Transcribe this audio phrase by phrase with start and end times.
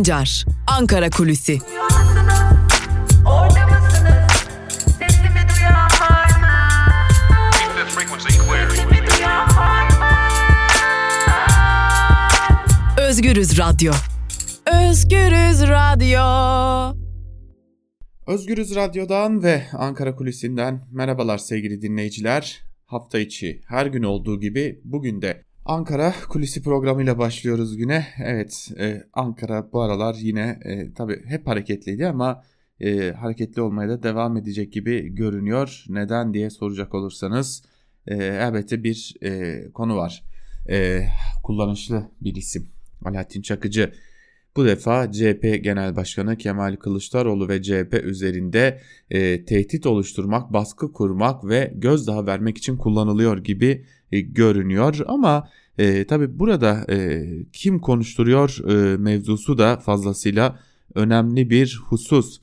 [0.00, 1.58] Sancar, Ankara Kulüsi.
[12.98, 13.92] Özgürüz Radyo.
[14.66, 16.20] Özgürüz Radyo.
[18.26, 22.62] Özgürüz Radyo'dan ve Ankara Kulisi'nden merhabalar sevgili dinleyiciler.
[22.86, 28.06] Hafta içi her gün olduğu gibi bugün de Ankara Kulisi programıyla başlıyoruz güne.
[28.24, 32.42] Evet e, Ankara bu aralar yine e, tabii hep hareketliydi ama
[32.80, 35.84] e, hareketli olmaya da devam edecek gibi görünüyor.
[35.88, 37.62] Neden diye soracak olursanız
[38.06, 40.24] e, elbette bir e, konu var.
[40.70, 41.06] E,
[41.42, 42.68] kullanışlı bir isim
[43.04, 43.92] Alaaddin Çakıcı.
[44.56, 48.80] Bu defa CHP Genel Başkanı Kemal Kılıçdaroğlu ve CHP üzerinde
[49.10, 54.98] e, tehdit oluşturmak, baskı kurmak ve gözdağı vermek için kullanılıyor gibi e, görünüyor.
[55.06, 60.60] Ama e, tabi burada e, kim konuşturuyor e, mevzusu da fazlasıyla
[60.94, 62.40] önemli bir husus.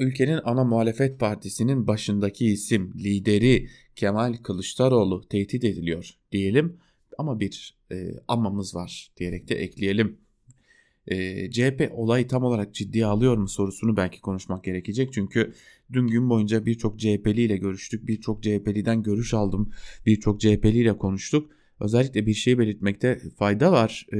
[0.00, 6.76] Ülkenin ana muhalefet partisinin başındaki isim, lideri Kemal Kılıçdaroğlu tehdit ediliyor diyelim.
[7.18, 10.18] Ama bir e, amamız var diyerek de ekleyelim.
[11.10, 15.12] E, CHP olayı tam olarak ciddiye alıyor mu sorusunu belki konuşmak gerekecek.
[15.12, 15.52] Çünkü
[15.92, 18.08] dün gün boyunca birçok CHP'li ile görüştük.
[18.08, 19.70] Birçok CHP'liden görüş aldım.
[20.06, 21.50] Birçok CHP'li ile konuştuk.
[21.80, 24.06] Özellikle bir şey belirtmekte fayda var.
[24.12, 24.16] Ee,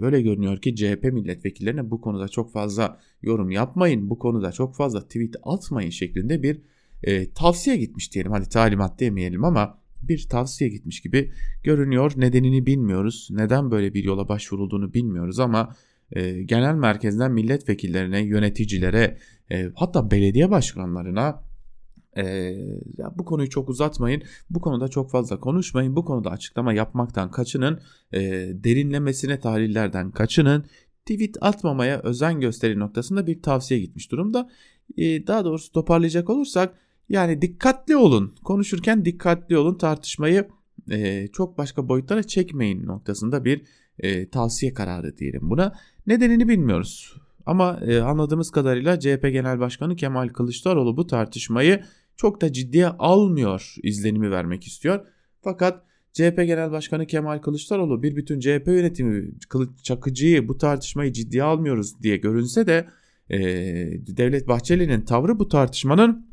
[0.00, 5.02] öyle görünüyor ki CHP milletvekillerine bu konuda çok fazla yorum yapmayın, bu konuda çok fazla
[5.02, 6.60] tweet atmayın şeklinde bir
[7.02, 8.32] e, tavsiye gitmiş diyelim.
[8.32, 12.12] Hadi talimat demeyelim ama bir tavsiye gitmiş gibi görünüyor.
[12.16, 13.28] Nedenini bilmiyoruz.
[13.30, 15.76] Neden böyle bir yola başvurulduğunu bilmiyoruz ama
[16.12, 19.18] e, genel merkezden milletvekillerine, yöneticilere,
[19.50, 21.42] e, hatta belediye başkanlarına
[22.16, 22.24] e,
[22.98, 27.80] ya bu konuyu çok uzatmayın, bu konuda çok fazla konuşmayın, bu konuda açıklama yapmaktan kaçının,
[28.12, 28.20] e,
[28.54, 30.64] derinlemesine tahlillerden kaçının,
[31.06, 34.50] tweet atmamaya özen gösterin noktasında bir tavsiye gitmiş durumda.
[34.96, 36.74] E, daha doğrusu toparlayacak olursak
[37.08, 40.48] yani dikkatli olun, konuşurken dikkatli olun, tartışmayı
[40.90, 43.62] e, çok başka boyutlara çekmeyin noktasında bir
[43.98, 45.72] e, tavsiye kararı diyelim buna.
[46.06, 47.16] Nedenini bilmiyoruz.
[47.46, 51.82] Ama e, anladığımız kadarıyla CHP Genel Başkanı Kemal Kılıçdaroğlu bu tartışmayı
[52.16, 55.06] çok da ciddiye almıyor izlenimi vermek istiyor.
[55.40, 55.82] Fakat
[56.12, 59.30] CHP Genel Başkanı Kemal Kılıçdaroğlu bir bütün CHP yönetimi
[59.82, 62.88] Çakıcı'yı bu tartışmayı ciddiye almıyoruz diye görünse de
[63.30, 63.38] e,
[64.16, 66.26] Devlet Bahçeli'nin tavrı bu tartışmanın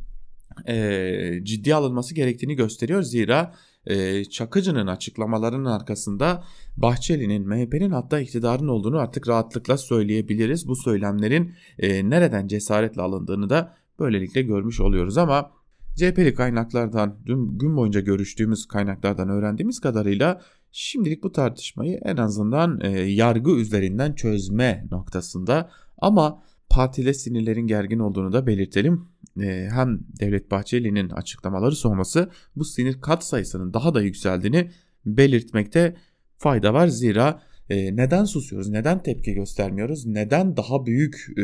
[0.68, 3.02] e, ciddiye alınması gerektiğini gösteriyor.
[3.02, 3.54] Zira
[3.86, 6.44] e, Çakıcı'nın açıklamalarının arkasında
[6.78, 10.68] Bahçeli'nin MHP'nin hatta iktidarın olduğunu artık rahatlıkla söyleyebiliriz.
[10.68, 15.52] Bu söylemlerin e, nereden cesaretle alındığını da böylelikle görmüş oluyoruz ama
[15.96, 20.42] CHP'li kaynaklardan dün gün boyunca görüştüğümüz kaynaklardan öğrendiğimiz kadarıyla
[20.72, 28.34] şimdilik bu tartışmayı en azından e, yargı üzerinden çözme noktasında ama partide sinirlerin gergin olduğunu
[28.34, 29.08] da belirtelim.
[29.40, 34.72] E, hem Devlet Bahçeli'nin açıklamaları sonrası bu sinir kat sayısının daha da yükseldiğini
[35.06, 35.96] belirtmekte
[36.38, 36.88] fayda var.
[36.88, 38.70] Zira e, neden susuyoruz?
[38.70, 40.06] Neden tepki göstermiyoruz?
[40.06, 41.44] Neden daha büyük e,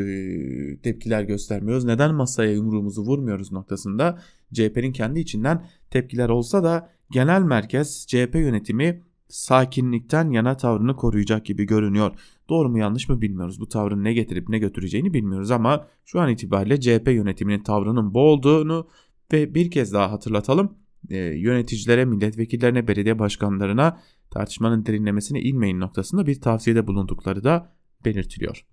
[0.82, 1.86] tepkiler göstermiyoruz?
[1.86, 4.20] Neden masaya yumruğumuzu vurmuyoruz noktasında
[4.54, 11.66] CHP'nin kendi içinden tepkiler olsa da genel merkez CHP yönetimi sakinlikten yana tavrını koruyacak gibi
[11.66, 12.12] görünüyor.
[12.50, 13.60] Doğru mu yanlış mı bilmiyoruz.
[13.60, 18.20] Bu tavrın ne getirip ne götüreceğini bilmiyoruz ama şu an itibariyle CHP yönetiminin tavrının bu
[18.20, 18.88] olduğunu
[19.34, 20.78] ve bir kez daha hatırlatalım.
[21.10, 24.02] E, yöneticilere, milletvekillerine, belediye başkanlarına
[24.32, 27.74] tartışmanın derinlemesine inmeyin noktasında bir tavsiyede bulundukları da
[28.06, 28.66] belirtiliyor.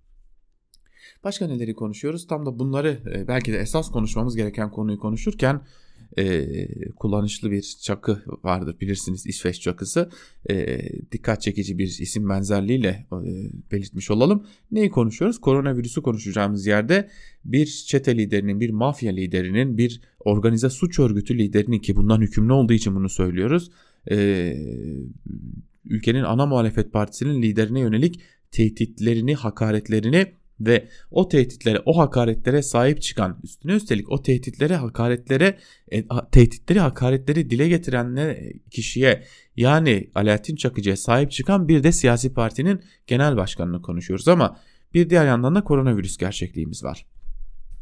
[1.23, 2.27] Başka neleri konuşuyoruz?
[2.27, 5.61] Tam da bunları e, belki de esas konuşmamız gereken konuyu konuşurken
[6.17, 6.55] e,
[6.91, 10.09] kullanışlı bir çakı vardır bilirsiniz İsveç çakısı.
[10.49, 10.79] E,
[11.11, 13.31] dikkat çekici bir isim benzerliğiyle e,
[13.71, 14.45] belirtmiş olalım.
[14.71, 15.41] Neyi konuşuyoruz?
[15.41, 17.09] Koronavirüsü konuşacağımız yerde
[17.45, 22.73] bir çete liderinin, bir mafya liderinin, bir organize suç örgütü liderinin ki bundan hükümlü olduğu
[22.73, 23.71] için bunu söylüyoruz.
[24.11, 24.57] E,
[25.85, 28.21] ülkenin ana muhalefet partisinin liderine yönelik
[28.51, 30.27] tehditlerini, hakaretlerini
[30.59, 35.57] ve o tehditlere, o hakaretlere sahip çıkan, üstüne üstelik o tehditlere, hakaretlere,
[35.91, 38.37] e, tehditleri, hakaretleri dile getirenler
[38.71, 39.23] kişiye
[39.57, 44.59] yani Alaaddin Çakıcı'ya sahip çıkan bir de siyasi partinin genel başkanını konuşuyoruz ama
[44.93, 47.05] bir diğer yandan da koronavirüs gerçekliğimiz var.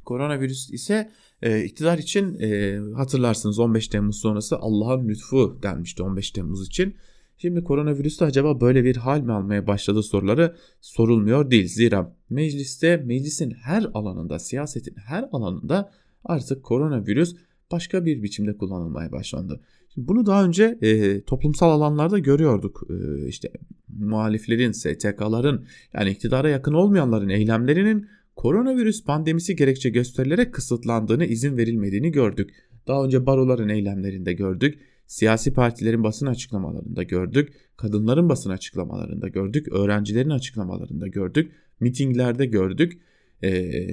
[0.06, 6.68] Koronavirüs ise e, iktidar için e, hatırlarsınız 15 Temmuz sonrası Allah'ın lütfu denmişti 15 Temmuz
[6.68, 6.95] için.
[7.41, 11.67] Şimdi koronavirüste acaba böyle bir hal mi almaya başladı soruları sorulmuyor değil.
[11.67, 15.91] Zira mecliste, meclisin her alanında, siyasetin her alanında
[16.23, 17.35] artık koronavirüs
[17.71, 19.61] başka bir biçimde kullanılmaya başlandı.
[19.93, 22.83] Şimdi bunu daha önce e, toplumsal alanlarda görüyorduk.
[22.89, 23.51] E, işte
[23.99, 32.49] muhaliflerin, STK'ların yani iktidara yakın olmayanların eylemlerinin koronavirüs pandemisi gerekçe gösterilerek kısıtlandığını, izin verilmediğini gördük.
[32.87, 34.79] Daha önce baroların eylemlerinde gördük.
[35.11, 37.53] Siyasi partilerin basın açıklamalarında gördük.
[37.77, 39.67] Kadınların basın açıklamalarında gördük.
[39.71, 41.51] Öğrencilerin açıklamalarında gördük.
[41.79, 43.01] Mitinglerde gördük.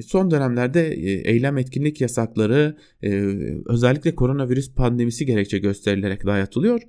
[0.07, 0.95] Son dönemlerde
[1.31, 2.77] eylem etkinlik yasakları
[3.67, 6.83] özellikle koronavirüs pandemisi gerekçe gösterilerek dayatılıyor.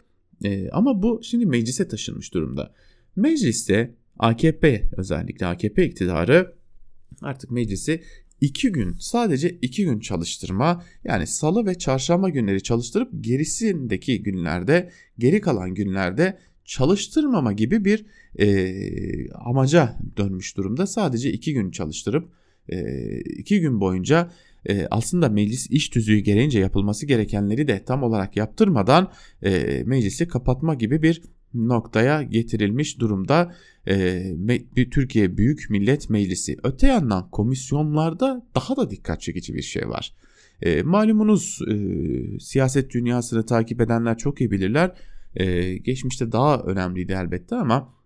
[0.71, 2.73] Ama bu şimdi meclise taşınmış durumda.
[3.15, 6.53] Mecliste AKP özellikle AKP iktidarı
[7.21, 8.01] artık meclisi
[8.41, 15.41] iki gün sadece iki gün çalıştırma yani salı ve çarşamba günleri çalıştırıp gerisindeki günlerde geri
[15.41, 18.06] kalan günlerde çalıştırmama gibi bir
[18.39, 20.88] e, amaca dönmüş durumda.
[20.88, 22.30] Sadece iki gün çalıştırıp
[22.69, 24.31] e, iki gün boyunca
[24.65, 29.12] e, aslında meclis iş tüzüğü gereğince yapılması gerekenleri de tam olarak yaptırmadan
[29.44, 31.21] e, meclisi kapatma gibi bir
[31.54, 33.56] noktaya getirilmiş durumda
[33.88, 36.57] e, Türkiye Büyük Millet Meclisi.
[36.63, 40.13] Öte yandan komisyonlarda daha da dikkat çekici bir şey var.
[40.62, 41.75] E, malumunuz e,
[42.40, 44.92] siyaset dünyasını takip edenler çok iyi bilirler.
[45.36, 48.00] E, geçmişte daha önemliydi elbette ama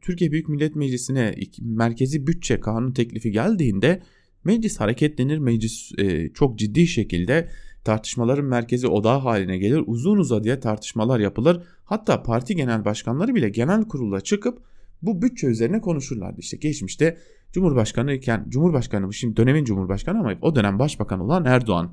[0.00, 4.02] Türkiye Büyük Millet Meclisi'ne merkezi bütçe kanun teklifi geldiğinde
[4.44, 5.92] meclis hareketlenir, meclis
[6.34, 7.48] çok ciddi şekilde
[7.84, 9.82] tartışmaların merkezi odağı haline gelir.
[9.86, 11.62] Uzun uzadıya tartışmalar yapılır.
[11.84, 14.58] Hatta parti genel başkanları bile genel kurula çıkıp
[15.02, 16.40] bu bütçe üzerine konuşurlardı.
[16.40, 17.18] İşte geçmişte
[17.52, 21.92] Cumhurbaşkanı iken Cumhurbaşkanı şimdi dönemin Cumhurbaşkanı ama o dönem başbakan olan Erdoğan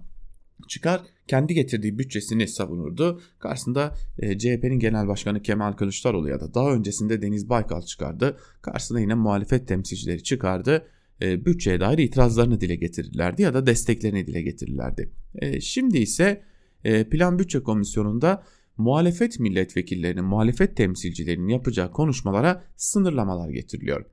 [0.68, 3.22] çıkar kendi getirdiği bütçesini savunurdu.
[3.40, 8.38] Karşısında e, CHP'nin genel başkanı Kemal Kılıçdaroğlu ya da daha öncesinde Deniz Baykal çıkardı.
[8.62, 10.86] Karşısında yine muhalefet temsilcileri çıkardı.
[11.22, 15.10] E, bütçeye dair itirazlarını dile getirirlerdi ya da desteklerini dile getirirlerdi.
[15.36, 16.44] E, şimdi ise
[16.84, 18.44] e, Plan Bütçe Komisyonu'nda
[18.78, 24.06] muhalefet milletvekillerinin, muhalefet temsilcilerinin yapacağı konuşmalara sınırlamalar getiriliyor.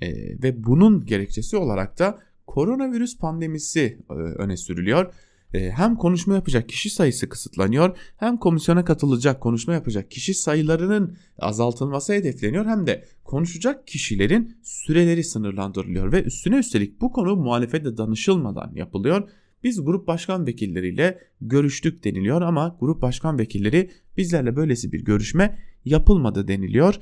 [0.00, 0.08] E,
[0.42, 3.98] ve bunun gerekçesi olarak da koronavirüs pandemisi
[4.38, 5.14] öne sürülüyor.
[5.54, 12.12] E, hem konuşma yapacak kişi sayısı kısıtlanıyor hem komisyona katılacak konuşma yapacak kişi sayılarının azaltılması
[12.12, 19.28] hedefleniyor hem de konuşacak kişilerin süreleri sınırlandırılıyor ve üstüne üstelik bu konu muhalefete danışılmadan yapılıyor.
[19.64, 26.48] Biz grup başkan vekilleriyle görüştük deniliyor ama grup başkan vekilleri bizlerle böylesi bir görüşme yapılmadı
[26.48, 26.98] deniliyor.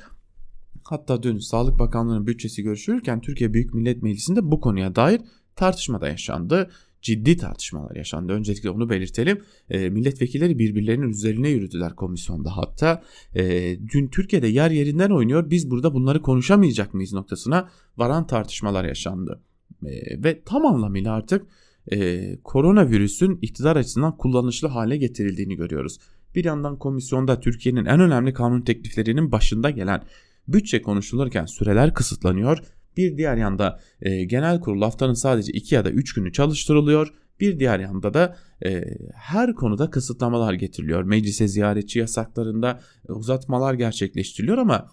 [0.85, 5.21] Hatta dün Sağlık Bakanlığı'nın bütçesi görüşülürken Türkiye Büyük Millet Meclisi'nde bu konuya dair
[5.57, 6.71] tartışma da yaşandı
[7.07, 8.33] ciddi tartışmalar yaşandı.
[8.33, 9.43] Öncelikle onu belirtelim.
[9.71, 13.03] E, milletvekilleri birbirlerinin üzerine yürüdüler komisyonda hatta.
[13.35, 15.51] E, dün Türkiye'de yer yerinden oynuyor.
[15.51, 19.43] Biz burada bunları konuşamayacak mıyız noktasına varan tartışmalar yaşandı.
[19.87, 21.47] E, ve tam anlamıyla artık
[21.93, 25.99] e, koronavirüsün iktidar açısından kullanışlı hale getirildiğini görüyoruz.
[26.35, 30.03] Bir yandan komisyonda Türkiye'nin en önemli kanun tekliflerinin başında gelen
[30.49, 32.59] bütçe konuşulurken süreler kısıtlanıyor
[32.97, 37.15] bir diğer yanda e, genel kurul haftanın sadece 2 ya da 3 günü çalıştırılıyor.
[37.41, 38.85] Bir diğer yanda da e,
[39.15, 41.03] her konuda kısıtlamalar getiriliyor.
[41.03, 44.87] Meclise ziyaretçi yasaklarında e, uzatmalar gerçekleştiriliyor ama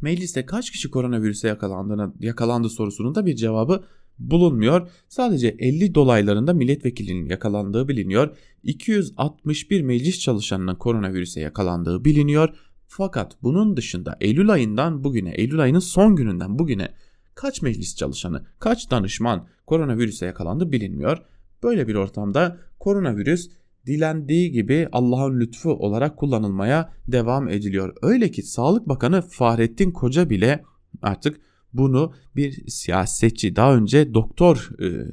[0.00, 3.84] mecliste kaç kişi koronavirüse yakalandığına, yakalandı sorusunun da bir cevabı
[4.18, 4.88] bulunmuyor.
[5.08, 8.36] Sadece 50 dolaylarında milletvekilinin yakalandığı biliniyor.
[8.62, 12.48] 261 meclis çalışanının koronavirüse yakalandığı biliniyor.
[12.86, 16.94] Fakat bunun dışında Eylül ayından bugüne, Eylül ayının son gününden bugüne
[17.34, 21.18] kaç meclis çalışanı, kaç danışman koronavirüse yakalandı bilinmiyor.
[21.62, 23.50] Böyle bir ortamda koronavirüs
[23.86, 27.94] dilendiği gibi Allah'ın lütfu olarak kullanılmaya devam ediliyor.
[28.02, 30.64] Öyle ki Sağlık Bakanı Fahrettin Koca bile
[31.02, 31.40] artık
[31.72, 35.06] bunu bir siyasetçi daha önce doktor e,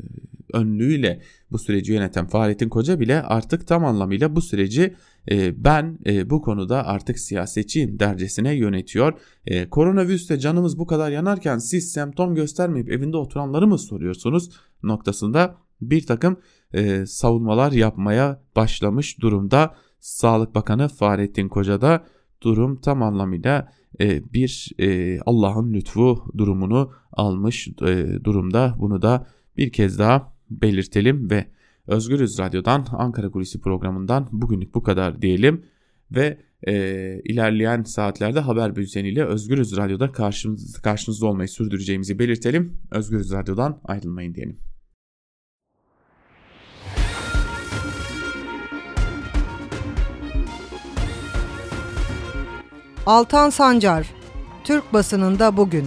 [0.53, 4.96] önlüğüyle bu süreci yöneten Fahrettin Koca bile artık tam anlamıyla bu süreci
[5.31, 9.13] e, ben e, bu konuda artık siyasetçiyim dercesine yönetiyor.
[9.46, 14.50] E, koronavirüste canımız bu kadar yanarken siz semptom göstermeyip evinde oturanları mı soruyorsunuz
[14.84, 16.38] noktasında bir takım
[16.74, 19.75] e, savunmalar yapmaya başlamış durumda.
[20.00, 22.05] Sağlık Bakanı Fahrettin Koca da
[22.41, 28.75] durum tam anlamıyla e, bir e, Allah'ın lütfu durumunu almış e, durumda.
[28.79, 29.27] Bunu da
[29.58, 31.46] bir kez daha belirtelim ve
[31.88, 35.65] Özgürüz Radyo'dan Ankara Kulisi programından bugünlük bu kadar diyelim
[36.12, 36.74] ve e,
[37.24, 42.77] ilerleyen saatlerde haber bülteniyle Özgürüz Radyo'da karşınızda, karşınızda olmayı sürdüreceğimizi belirtelim.
[42.91, 44.58] Özgürüz Radyo'dan ayrılmayın diyelim.
[53.05, 54.13] Altan Sancar,
[54.63, 55.86] Türk basınında bugün.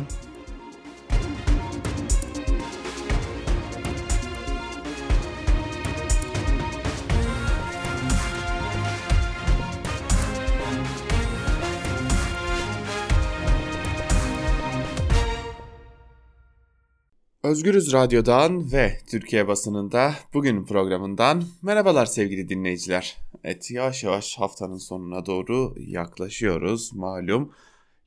[17.45, 23.17] Özgürüz Radyo'dan ve Türkiye basınında bugün programından merhabalar sevgili dinleyiciler.
[23.45, 27.53] Evet yavaş yavaş haftanın sonuna doğru yaklaşıyoruz malum.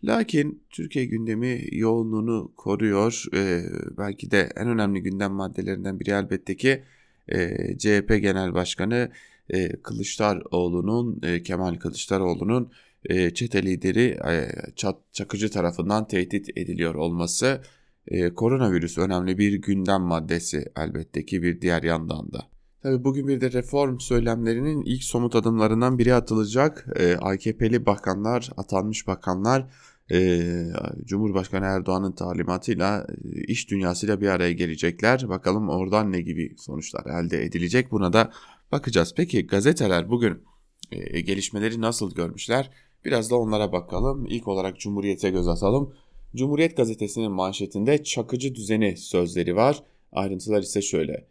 [0.04, 3.24] Lakin Türkiye gündemi yoğunluğunu koruyor.
[3.34, 3.62] Ee,
[3.98, 6.84] belki de en önemli gündem maddelerinden biri elbette ki
[7.28, 9.12] e, CHP Genel Başkanı
[9.50, 12.72] e, Kılıçdaroğlu'nun, e, Kemal Kılıçdaroğlu'nun
[13.06, 17.62] e, çete lideri e, Çat, Çakıcı tarafından tehdit ediliyor olması.
[18.08, 22.48] E, koronavirüs önemli bir gündem maddesi elbette ki bir diğer yandan da.
[22.84, 26.88] Tabii bugün bir de reform söylemlerinin ilk somut adımlarından biri atılacak.
[26.96, 29.68] E, AKP'li bakanlar, atanmış bakanlar
[30.12, 30.42] e,
[31.06, 35.30] Cumhurbaşkanı Erdoğan'ın talimatıyla e, iş dünyasıyla bir araya gelecekler.
[35.30, 38.32] Bakalım oradan ne gibi sonuçlar elde edilecek buna da
[38.72, 39.14] bakacağız.
[39.18, 40.44] Peki gazeteler bugün
[40.92, 42.72] e, gelişmeleri nasıl görmüşler?
[43.06, 44.26] Biraz da onlara bakalım.
[44.26, 45.94] İlk olarak Cumhuriyet'e göz atalım.
[46.36, 49.84] Cumhuriyet gazetesinin manşetinde çakıcı düzeni sözleri var.
[50.12, 51.28] Ayrıntılar ise şöyle.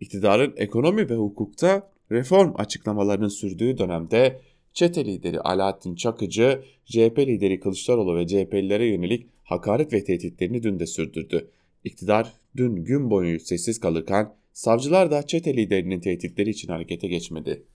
[0.00, 4.40] İktidarın ekonomi ve hukukta reform açıklamalarının sürdüğü dönemde
[4.72, 10.86] çete lideri Alaaddin Çakıcı, CHP lideri Kılıçdaroğlu ve CHP'lilere yönelik hakaret ve tehditlerini dün de
[10.86, 11.50] sürdürdü.
[11.84, 17.66] İktidar dün gün boyu sessiz kalırken savcılar da çete liderinin tehditleri için harekete geçmedi.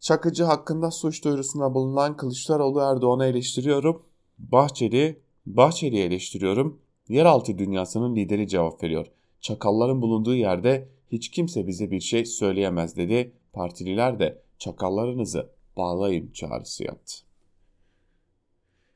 [0.00, 4.02] Çakıcı hakkında suç duyurusunda bulunan Kılıçdaroğlu Erdoğan'ı eleştiriyorum.
[4.38, 6.80] Bahçeli, Bahçeli'yi eleştiriyorum.
[7.08, 9.06] Yeraltı dünyasının lideri cevap veriyor.
[9.40, 13.32] Çakalların bulunduğu yerde hiç kimse bize bir şey söyleyemez dedi.
[13.52, 17.14] Partililer de çakallarınızı bağlayın çağrısı yaptı.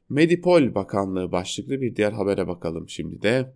[0.08, 3.54] Medipol Bakanlığı başlıklı bir diğer habere bakalım şimdi de.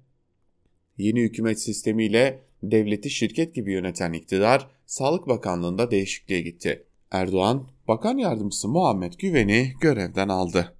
[0.98, 6.86] Yeni hükümet sistemiyle devleti şirket gibi yöneten iktidar Sağlık Bakanlığı'nda değişikliğe gitti.
[7.10, 10.76] Erdoğan, Bakan Yardımcısı Muhammed Güven'i görevden aldı.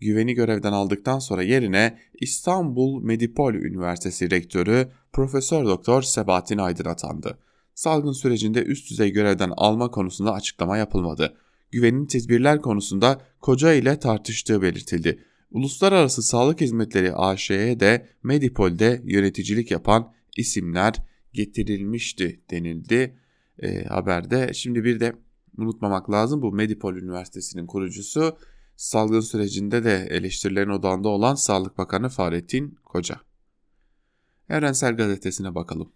[0.00, 7.38] Güven'i görevden aldıktan sonra yerine İstanbul Medipol Üniversitesi Rektörü Profesör Doktor Sebahattin Aydın atandı.
[7.74, 11.36] Salgın sürecinde üst düzey görevden alma konusunda açıklama yapılmadı.
[11.70, 15.22] Güven'in tedbirler konusunda koca ile tartıştığı belirtildi.
[15.50, 20.94] Uluslararası Sağlık Hizmetleri AŞ'ye de Medipol'de yöneticilik yapan isimler
[21.32, 23.18] getirilmişti denildi
[23.58, 24.50] e, haberde.
[24.54, 25.12] Şimdi bir de
[25.58, 28.36] unutmamak lazım bu Medipol Üniversitesi'nin kurucusu
[28.76, 33.20] salgın sürecinde de eleştirilerin odağında olan Sağlık Bakanı Fahrettin Koca.
[34.50, 35.92] Evrensel Gazetesi'ne bakalım.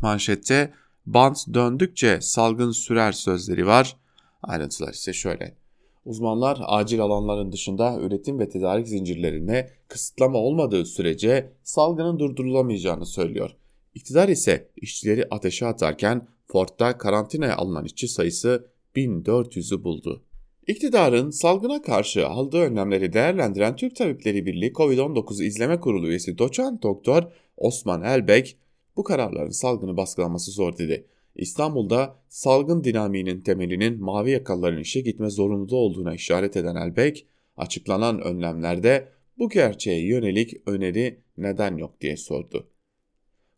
[0.00, 0.74] Manşette
[1.06, 3.96] bant döndükçe salgın sürer sözleri var.
[4.42, 5.56] Ayrıntılar ise şöyle.
[6.04, 13.50] Uzmanlar acil alanların dışında üretim ve tedarik zincirlerine kısıtlama olmadığı sürece salgının durdurulamayacağını söylüyor.
[13.94, 20.22] İktidar ise işçileri ateşe atarken Ford'da karantinaya alınan işçi sayısı 1400'ü buldu.
[20.68, 27.22] İktidarın salgına karşı aldığı önlemleri değerlendiren Türk Tabipleri Birliği COVID-19 İzleme Kurulu üyesi doçent doktor
[27.56, 28.56] Osman Elbek
[28.96, 31.06] bu kararların salgını baskılaması zor dedi.
[31.34, 39.08] İstanbul'da salgın dinamiğinin temelinin mavi yakalıların işe gitme zorunluluğu olduğuna işaret eden Elbek, açıklanan önlemlerde
[39.38, 42.70] bu gerçeğe yönelik öneri neden yok diye sordu.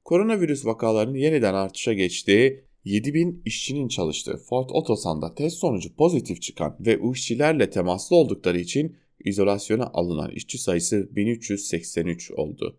[0.05, 6.99] Koronavirüs vakalarının yeniden artışa geçtiği 7000 işçinin çalıştığı Ford Otosan'da test sonucu pozitif çıkan ve
[7.13, 12.77] işçilerle temaslı oldukları için izolasyona alınan işçi sayısı 1383 oldu.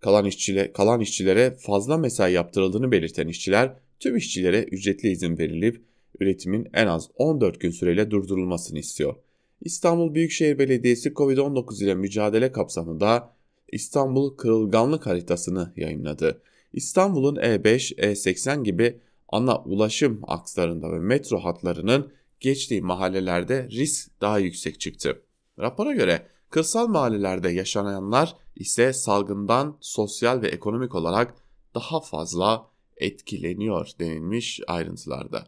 [0.00, 5.82] Kalan, işçile, kalan işçilere fazla mesai yaptırıldığını belirten işçiler tüm işçilere ücretli izin verilip
[6.20, 9.14] üretimin en az 14 gün süreyle durdurulmasını istiyor.
[9.60, 13.34] İstanbul Büyükşehir Belediyesi COVID-19 ile mücadele kapsamında
[13.72, 16.42] İstanbul kırılganlık haritasını yayınladı.
[16.72, 24.80] İstanbul'un E5, E80 gibi ana ulaşım akslarında ve metro hatlarının geçtiği mahallelerde risk daha yüksek
[24.80, 25.22] çıktı.
[25.58, 31.34] Rapora göre kırsal mahallelerde yaşananlar ise salgından sosyal ve ekonomik olarak
[31.74, 32.66] daha fazla
[32.96, 35.46] etkileniyor denilmiş ayrıntılarda.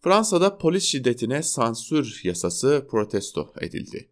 [0.00, 4.08] Fransa'da polis şiddetine sansür yasası protesto edildi.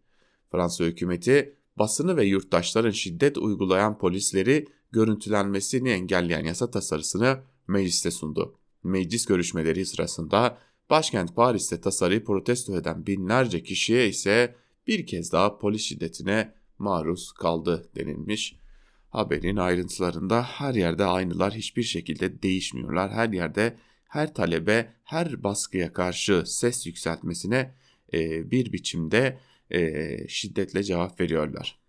[0.51, 8.55] Fransa hükümeti basını ve yurttaşların şiddet uygulayan polisleri görüntülenmesini engelleyen yasa tasarısını mecliste sundu.
[8.83, 10.57] Meclis görüşmeleri sırasında
[10.89, 14.55] başkent Paris'te tasarıyı protesto eden binlerce kişiye ise
[14.87, 18.55] bir kez daha polis şiddetine maruz kaldı denilmiş.
[19.09, 23.11] Haberin ayrıntılarında her yerde aynılar hiçbir şekilde değişmiyorlar.
[23.11, 27.75] Her yerde her talebe, her baskıya karşı ses yükseltmesine
[28.13, 29.39] e, bir biçimde
[29.71, 31.79] e, şiddetle cevap veriyorlar.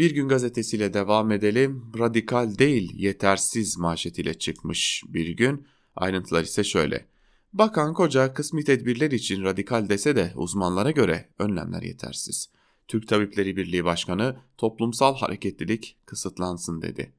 [0.00, 1.92] Bir gün gazetesiyle devam edelim.
[1.98, 5.66] Radikal değil yetersiz manşetiyle çıkmış bir gün.
[5.96, 7.06] Ayrıntılar ise şöyle.
[7.52, 12.50] Bakan Koca kısmi tedbirler için radikal dese de uzmanlara göre önlemler yetersiz.
[12.88, 17.12] Türk Tabipleri Birliği Başkanı toplumsal hareketlilik kısıtlansın dedi.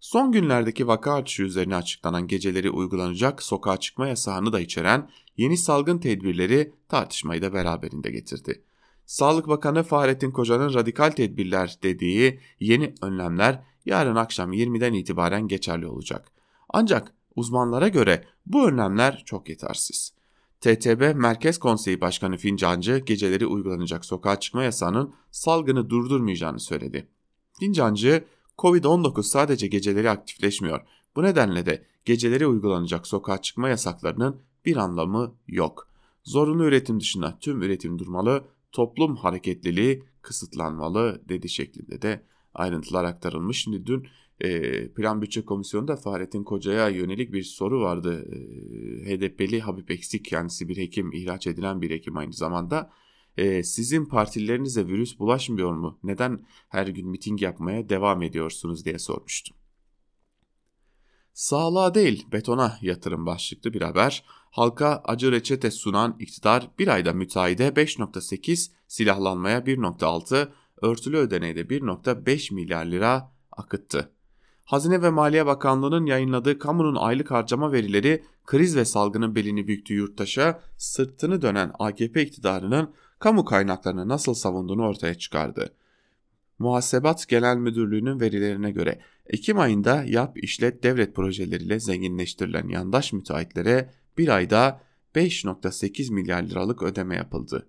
[0.00, 5.98] Son günlerdeki vaka artışı üzerine açıklanan geceleri uygulanacak sokağa çıkma yasağını da içeren yeni salgın
[5.98, 8.62] tedbirleri tartışmayı da beraberinde getirdi.
[9.10, 16.32] Sağlık Bakanı Fahrettin Koca'nın radikal tedbirler dediği yeni önlemler yarın akşam 20'den itibaren geçerli olacak.
[16.68, 20.12] Ancak uzmanlara göre bu önlemler çok yetersiz.
[20.60, 27.08] TTB Merkez Konseyi Başkanı Fincancı geceleri uygulanacak sokağa çıkma yasağının salgını durdurmayacağını söyledi.
[27.60, 28.24] Fincancı,
[28.58, 30.80] Covid-19 sadece geceleri aktifleşmiyor.
[31.16, 35.88] Bu nedenle de geceleri uygulanacak sokağa çıkma yasaklarının bir anlamı yok.
[36.24, 42.24] Zorunlu üretim dışında tüm üretim durmalı, toplum hareketliliği kısıtlanmalı dedi şeklinde de
[42.54, 43.62] ayrıntılar aktarılmış.
[43.62, 44.06] Şimdi dün
[44.40, 48.28] e, Plan Bütçe Komisyonu'nda Fahrettin Koca'ya yönelik bir soru vardı.
[48.32, 52.90] E, HDP'li Habib Eksik kendisi bir hekim, ihraç edilen bir hekim aynı zamanda.
[53.36, 55.98] E, sizin partilerinize virüs bulaşmıyor mu?
[56.02, 59.56] Neden her gün miting yapmaya devam ediyorsunuz diye sormuştum.
[61.32, 64.24] Sağlığa değil betona yatırım başlıklı bir haber.
[64.50, 70.48] Halka acı reçete sunan iktidar bir ayda müteahhide 5.8, silahlanmaya 1.6,
[70.82, 74.10] örtülü ödeneğe de 1.5 milyar lira akıttı.
[74.64, 80.60] Hazine ve Maliye Bakanlığı'nın yayınladığı kamunun aylık harcama verileri kriz ve salgının belini büktüğü yurttaşa
[80.76, 85.74] sırtını dönen AKP iktidarının kamu kaynaklarını nasıl savunduğunu ortaya çıkardı.
[86.58, 94.28] Muhasebat Genel Müdürlüğü'nün verilerine göre Ekim ayında yap işlet devlet projeleriyle zenginleştirilen yandaş müteahhitlere bir
[94.28, 94.80] ayda
[95.14, 97.68] 5.8 milyar liralık ödeme yapıldı.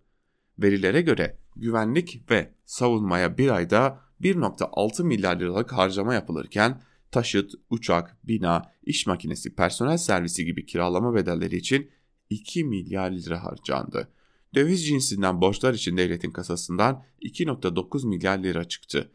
[0.60, 6.82] Verilere göre güvenlik ve savunmaya bir ayda 1.6 milyar liralık harcama yapılırken
[7.12, 11.92] taşıt, uçak, bina, iş makinesi, personel servisi gibi kiralama bedelleri için
[12.30, 14.08] 2 milyar lira harcandı.
[14.56, 19.12] Döviz cinsinden borçlar için devletin kasasından 2.9 milyar lira çıktı.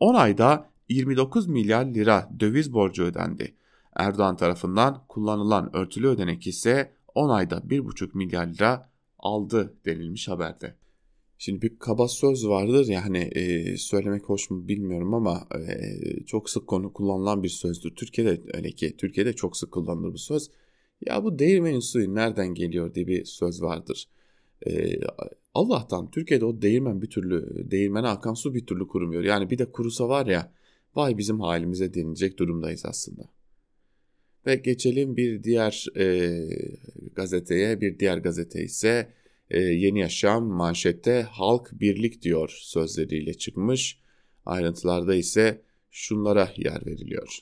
[0.00, 3.54] 10 ayda 29 milyar lira döviz borcu ödendi.
[3.98, 10.74] Erdoğan tarafından kullanılan örtülü ödenek ise 10 ayda 1,5 milyar lira aldı denilmiş haberde.
[11.38, 16.50] Şimdi bir kaba söz vardır ya hani e, söylemek hoş mu bilmiyorum ama e, çok
[16.50, 17.94] sık konu kullanılan bir sözdür.
[17.96, 20.50] Türkiye'de öyle ki Türkiye'de çok sık kullanılır bu söz.
[21.06, 24.08] Ya bu değirmenin suyu nereden geliyor diye bir söz vardır.
[24.66, 25.00] E,
[25.54, 29.22] Allah'tan Türkiye'de o değirmen bir türlü değirmene akan su bir türlü kurumuyor.
[29.22, 30.52] Yani bir de kurusa var ya
[30.94, 33.37] vay bizim halimize denilecek durumdayız aslında.
[34.48, 36.30] Ve geçelim bir diğer e,
[37.14, 37.80] gazeteye.
[37.80, 39.08] Bir diğer gazete ise
[39.50, 43.98] e, Yeni Yaşam manşette halk birlik diyor sözleriyle çıkmış.
[44.46, 47.38] Ayrıntılarda ise şunlara yer veriliyor.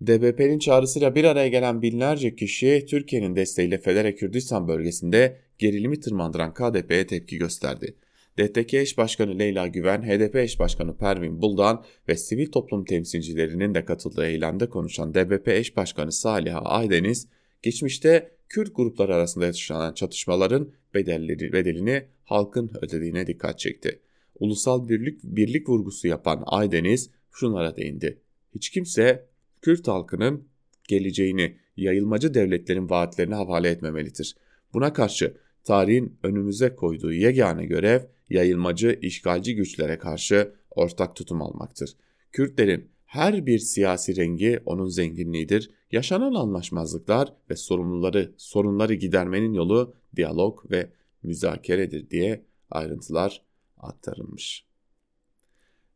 [0.00, 7.06] DBP'nin çağrısıyla bir araya gelen binlerce kişi Türkiye'nin desteğiyle Federe Kürdistan bölgesinde gerilimi tırmandıran KDP'ye
[7.06, 7.96] tepki gösterdi.
[8.38, 13.84] DTK eş başkanı Leyla Güven, HDP eş başkanı Pervin Buldan ve sivil toplum temsilcilerinin de
[13.84, 17.28] katıldığı eylemde konuşan DBP eş başkanı Saliha Aydeniz,
[17.62, 24.00] geçmişte Kürt grupları arasında yaşanan çatışmaların bedelleri, bedelini halkın ödediğine dikkat çekti.
[24.38, 28.18] Ulusal birlik, birlik vurgusu yapan Aydeniz şunlara değindi.
[28.54, 29.26] Hiç kimse
[29.62, 30.48] Kürt halkının
[30.88, 34.36] geleceğini yayılmacı devletlerin vaatlerine havale etmemelidir.
[34.74, 41.96] Buna karşı tarihin önümüze koyduğu yegane görev yayılmacı işgalci güçlere karşı ortak tutum almaktır.
[42.32, 45.70] Kürtlerin her bir siyasi rengi onun zenginliğidir.
[45.92, 50.90] Yaşanan anlaşmazlıklar ve sorumluları, sorunları gidermenin yolu diyalog ve
[51.22, 53.42] müzakeredir diye ayrıntılar
[53.78, 54.66] aktarılmış.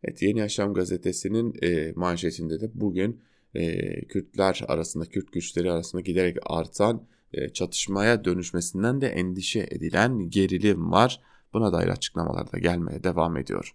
[0.05, 3.21] Evet Yeni Yaşam gazetesinin e, manşetinde de bugün
[3.55, 10.91] e, Kürtler arasında, Kürt güçleri arasında giderek artan e, çatışmaya dönüşmesinden de endişe edilen gerilim
[10.91, 11.21] var.
[11.53, 13.75] Buna dair açıklamalar da gelmeye devam ediyor.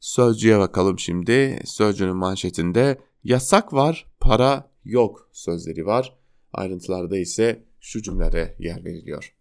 [0.00, 1.60] Sözcüye bakalım şimdi.
[1.64, 6.18] Sözcünün manşetinde yasak var, para yok sözleri var.
[6.52, 9.34] Ayrıntılarda ise şu cümlere yer veriliyor.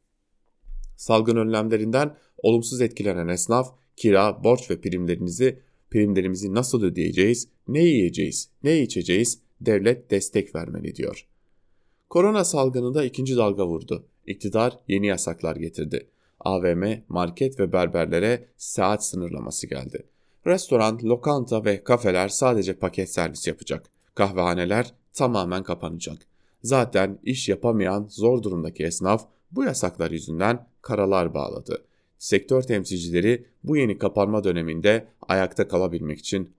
[0.96, 5.60] Salgın önlemlerinden olumsuz etkilenen esnaf, kira, borç ve primlerinizi
[5.92, 11.28] primlerimizi nasıl ödeyeceğiz, ne yiyeceğiz, ne içeceğiz, devlet destek vermeli diyor.
[12.10, 14.06] Korona salgınında ikinci dalga vurdu.
[14.26, 16.08] İktidar yeni yasaklar getirdi.
[16.40, 20.04] AVM, market ve berberlere saat sınırlaması geldi.
[20.48, 23.86] Restoran, lokanta ve kafeler sadece paket servis yapacak.
[24.16, 26.18] Kahvehaneler tamamen kapanacak.
[26.64, 31.84] Zaten iş yapamayan zor durumdaki esnaf bu yasaklar yüzünden karalar bağladı.
[32.18, 36.56] Sektör temsilcileri bu yeni kapanma döneminde ayakta kalabilmek için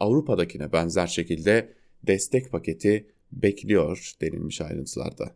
[0.00, 5.34] Avrupa'dakine benzer şekilde destek paketi bekliyor denilmiş ayrıntılarda.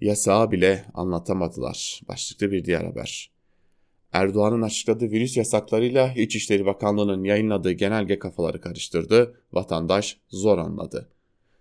[0.00, 2.00] Yasağı bile anlatamadılar.
[2.08, 3.30] Başlıklı bir diğer haber.
[4.12, 11.08] Erdoğan'ın açıkladığı virüs yasaklarıyla İçişleri Bakanlığı'nın yayınladığı genelge kafaları karıştırdı, vatandaş zor anladı.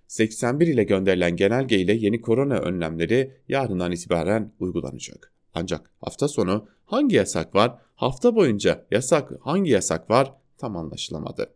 [0.08, 5.32] 81 ile gönderilen genelge ile yeni korona önlemleri yarından itibaren uygulanacak.
[5.54, 11.54] Ancak hafta sonu hangi yasak var, hafta boyunca yasak hangi yasak var tam anlaşılamadı.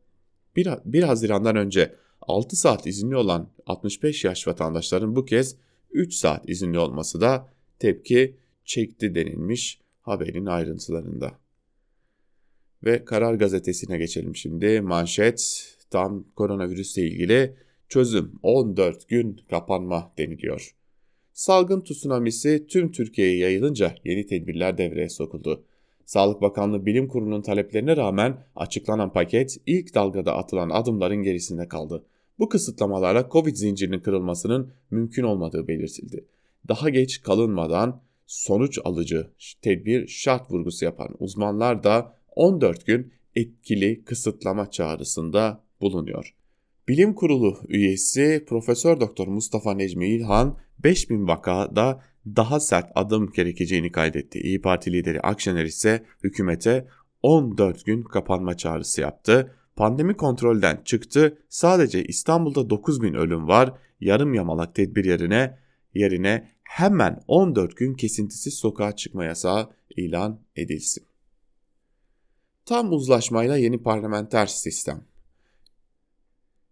[0.56, 5.56] 1, 1 Haziran'dan önce 6 saat izinli olan 65 yaş vatandaşların bu kez
[5.94, 11.32] 3 saat izinli olması da tepki çekti denilmiş haberin ayrıntılarında.
[12.84, 14.82] Ve Karar Gazetesi'ne geçelim şimdi.
[14.82, 17.56] Manşet tam koronavirüsle ilgili
[17.90, 20.76] çözüm 14 gün kapanma deniliyor.
[21.34, 25.66] Salgın tsunamisi tüm Türkiye'ye yayılınca yeni tedbirler devreye sokuldu.
[26.06, 32.06] Sağlık Bakanlığı Bilim Kurulu'nun taleplerine rağmen açıklanan paket ilk dalgada atılan adımların gerisinde kaldı.
[32.40, 36.26] Bu kısıtlamalarla Covid zincirinin kırılmasının mümkün olmadığı belirtildi.
[36.68, 44.72] Daha geç kalınmadan sonuç alıcı tedbir şart vurgusu yapan uzmanlar da 14 gün etkili kısıtlama
[44.72, 46.36] çağrısında bulunuyor.
[46.88, 54.40] Bilim Kurulu üyesi Profesör Doktor Mustafa Necmi İlhan 5000 vakada daha sert adım gerekeceğini kaydetti.
[54.40, 56.88] İyi Parti lideri Akşener ise hükümete
[57.22, 59.56] 14 gün kapanma çağrısı yaptı.
[59.76, 61.38] Pandemi kontrolden çıktı.
[61.50, 63.74] Sadece İstanbul'da 9000 ölüm var.
[64.00, 65.58] Yarım yamalak tedbir yerine
[65.94, 71.04] yerine hemen 14 gün kesintisiz sokağa çıkma yasağı ilan edilsin.
[72.66, 75.04] Tam uzlaşmayla yeni parlamenter sistem.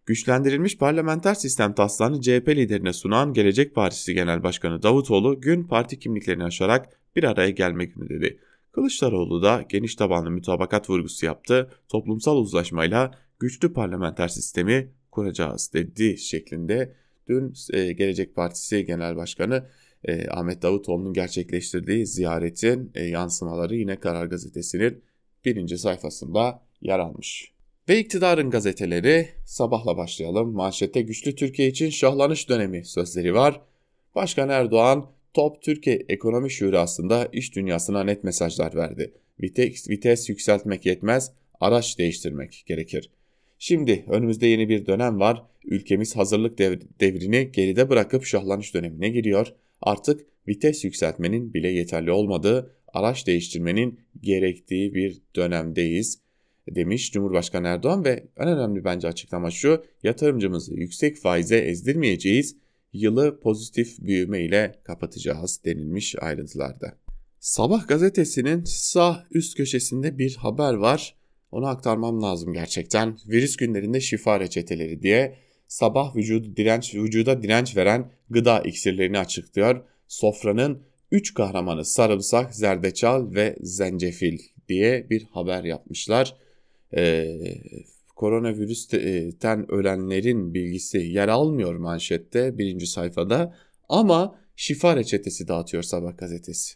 [0.06, 6.44] Güçlendirilmiş parlamenter sistem taslağını CHP liderine sunan Gelecek Partisi Genel Başkanı Davutoğlu gün parti kimliklerini
[6.44, 8.40] aşarak bir araya gelme günü dedi.
[8.72, 11.72] Kılıçdaroğlu da geniş tabanlı mütabakat vurgusu yaptı.
[11.90, 16.94] Toplumsal uzlaşmayla güçlü parlamenter sistemi kuracağız dedi şeklinde
[17.28, 19.66] dün e, Gelecek Partisi Genel Başkanı
[20.04, 25.04] e, Ahmet Davutoğlu'nun gerçekleştirdiği ziyaretin e, yansımaları yine Karar Gazetesi'nin
[25.46, 27.52] birinci sayfasında yer almış.
[27.90, 30.54] Ve iktidarın gazeteleri sabahla başlayalım.
[30.54, 33.62] Manşette güçlü Türkiye için şahlanış dönemi sözleri var.
[34.16, 39.14] Başkan Erdoğan Top Türkiye Ekonomi Şurası'nda iş dünyasına net mesajlar verdi.
[39.42, 43.10] Vites, vites yükseltmek yetmez, araç değiştirmek gerekir.
[43.60, 45.44] Şimdi önümüzde yeni bir dönem var.
[45.66, 46.58] Ülkemiz hazırlık
[47.00, 49.54] devrini geride bırakıp şahlanış dönemine giriyor.
[49.82, 56.22] Artık vites yükseltmenin bile yeterli olmadığı, araç değiştirmenin gerektiği bir dönemdeyiz
[56.70, 62.56] demiş Cumhurbaşkanı Erdoğan ve en önemli bence açıklama şu yatırımcımızı yüksek faize ezdirmeyeceğiz
[62.94, 66.98] yılı pozitif büyüme ile kapatacağız denilmiş ayrıntılarda.
[67.40, 71.16] Sabah gazetesinin sağ üst köşesinde bir haber var.
[71.52, 73.18] Onu aktarmam lazım gerçekten.
[73.28, 75.36] Virüs günlerinde şifa reçeteleri diye
[75.68, 79.84] sabah vücudu direnç, vücuda direnç veren gıda iksirlerini açıklıyor.
[80.08, 86.36] Sofranın 3 kahramanı sarımsak, zerdeçal ve zencefil diye bir haber yapmışlar.
[86.98, 87.38] Ee,
[88.22, 93.56] koronavirüsten ölenlerin bilgisi yer almıyor manşette birinci sayfada
[93.90, 96.76] ama şifa reçetesi dağıtıyor Sabah gazetesi.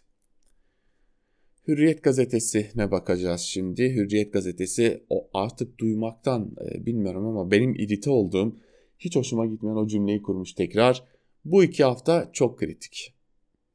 [1.67, 3.95] Hürriyet gazetesi ne bakacağız şimdi?
[3.95, 8.57] Hürriyet gazetesi o artık duymaktan e, bilmiyorum ama benim irite olduğum
[8.99, 11.03] hiç hoşuma gitmeyen o cümleyi kurmuş tekrar.
[11.45, 13.13] Bu iki hafta çok kritik.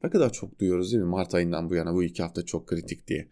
[0.03, 3.07] Ne kadar çok duyuyoruz değil mi Mart ayından bu yana bu iki hafta çok kritik
[3.07, 3.27] diye.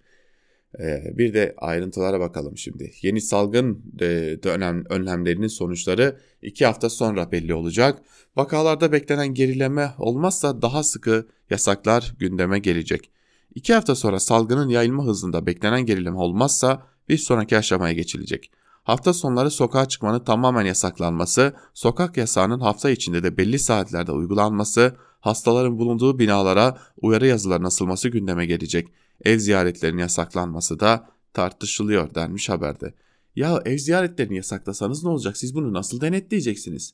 [0.79, 2.91] Ee, bir de ayrıntılara bakalım şimdi.
[3.01, 4.05] Yeni salgın e,
[4.43, 7.99] dönem önlemlerinin sonuçları iki hafta sonra belli olacak.
[8.35, 13.11] Vakalarda beklenen gerileme olmazsa daha sıkı yasaklar gündeme gelecek.
[13.55, 18.51] İki hafta sonra salgının yayılma hızında beklenen gerileme olmazsa bir sonraki aşamaya geçilecek.
[18.83, 25.77] Hafta sonları sokağa çıkmanın tamamen yasaklanması, sokak yasağının hafta içinde de belli saatlerde uygulanması, hastaların
[25.77, 28.87] bulunduğu binalara uyarı yazılarının asılması gündeme gelecek
[29.25, 32.93] ev ziyaretlerinin yasaklanması da tartışılıyor denmiş haberde.
[33.35, 35.37] Ya ev ziyaretlerini yasaklasanız ne olacak?
[35.37, 36.93] Siz bunu nasıl denetleyeceksiniz?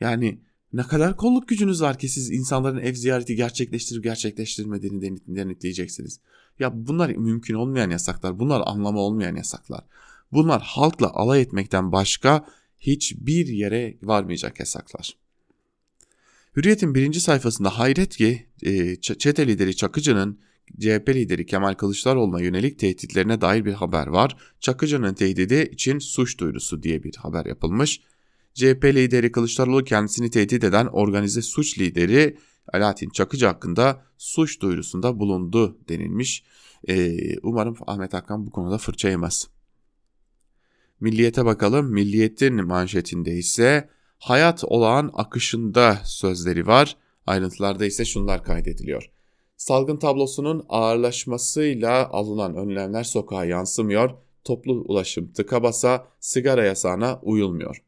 [0.00, 0.38] Yani
[0.72, 6.20] ne kadar kolluk gücünüz var ki siz insanların ev ziyareti gerçekleştirip gerçekleştirmediğini denetleyeceksiniz.
[6.58, 8.38] Ya bunlar mümkün olmayan yasaklar.
[8.38, 9.84] Bunlar anlamı olmayan yasaklar.
[10.32, 12.46] Bunlar halkla alay etmekten başka
[12.78, 15.16] hiçbir yere varmayacak yasaklar.
[16.56, 20.38] Hürriyet'in birinci sayfasında hayret ki e, çete lideri Çakıcı'nın
[20.80, 24.36] CHP lideri Kemal Kılıçdaroğlu'na yönelik tehditlerine dair bir haber var.
[24.60, 28.00] Çakıcı'nın tehdidi için suç duyurusu diye bir haber yapılmış.
[28.54, 32.36] CHP lideri Kılıçdaroğlu kendisini tehdit eden organize suç lideri
[32.72, 36.44] Alaaddin Çakıcı hakkında suç duyurusunda bulundu denilmiş.
[36.88, 39.48] Ee, umarım Ahmet Hakan bu konuda fırça yemez.
[41.00, 41.92] Milliyete bakalım.
[41.92, 46.96] Milliyetin manşetinde ise hayat olağan akışında sözleri var.
[47.26, 49.10] Ayrıntılarda ise şunlar kaydediliyor.
[49.62, 54.10] Salgın tablosunun ağırlaşmasıyla alınan önlemler sokağa yansımıyor,
[54.44, 57.82] toplu ulaşım tıka basa, sigara yasağına uyulmuyor.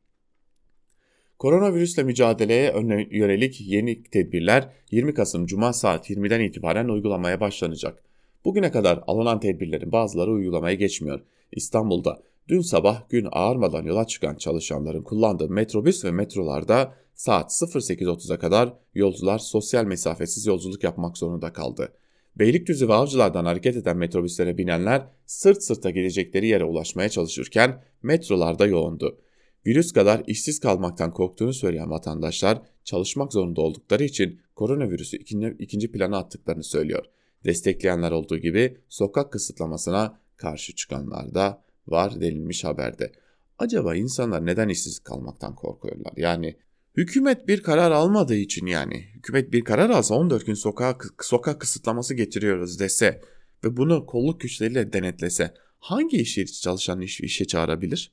[1.39, 2.75] Koronavirüsle mücadeleye
[3.11, 8.03] yönelik yeni tedbirler 20 Kasım Cuma saat 20'den itibaren uygulamaya başlanacak.
[8.45, 11.21] Bugüne kadar alınan tedbirlerin bazıları uygulamaya geçmiyor.
[11.53, 18.75] İstanbul'da dün sabah gün ağarmadan yola çıkan çalışanların kullandığı metrobüs ve metrolarda saat 08.30'a kadar
[18.95, 21.93] yolcular sosyal mesafesiz yolculuk yapmak zorunda kaldı.
[22.39, 29.19] Beylikdüzü ve Avcılar'dan hareket eden metrobüslere binenler sırt sırta gidecekleri yere ulaşmaya çalışırken metrolarda yoğundu.
[29.67, 36.19] Virüs kadar işsiz kalmaktan korktuğunu söyleyen vatandaşlar çalışmak zorunda oldukları için koronavirüsü ikinci, ikinci plana
[36.19, 37.05] attıklarını söylüyor.
[37.45, 43.13] Destekleyenler olduğu gibi sokak kısıtlamasına karşı çıkanlar da var denilmiş haberde.
[43.59, 46.13] Acaba insanlar neden işsiz kalmaktan korkuyorlar?
[46.17, 46.57] Yani
[46.97, 52.15] hükümet bir karar almadığı için yani hükümet bir karar alsa 14 gün sokak, sokak kısıtlaması
[52.15, 53.21] getiriyoruz dese
[53.65, 58.13] ve bunu kolluk güçleriyle denetlese hangi iş yeri çalışan iş, işe çağırabilir?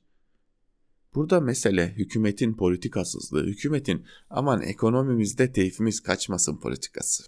[1.14, 7.24] Burada mesele hükümetin politikasızlığı, hükümetin aman ekonomimizde teyfimiz kaçmasın politikası.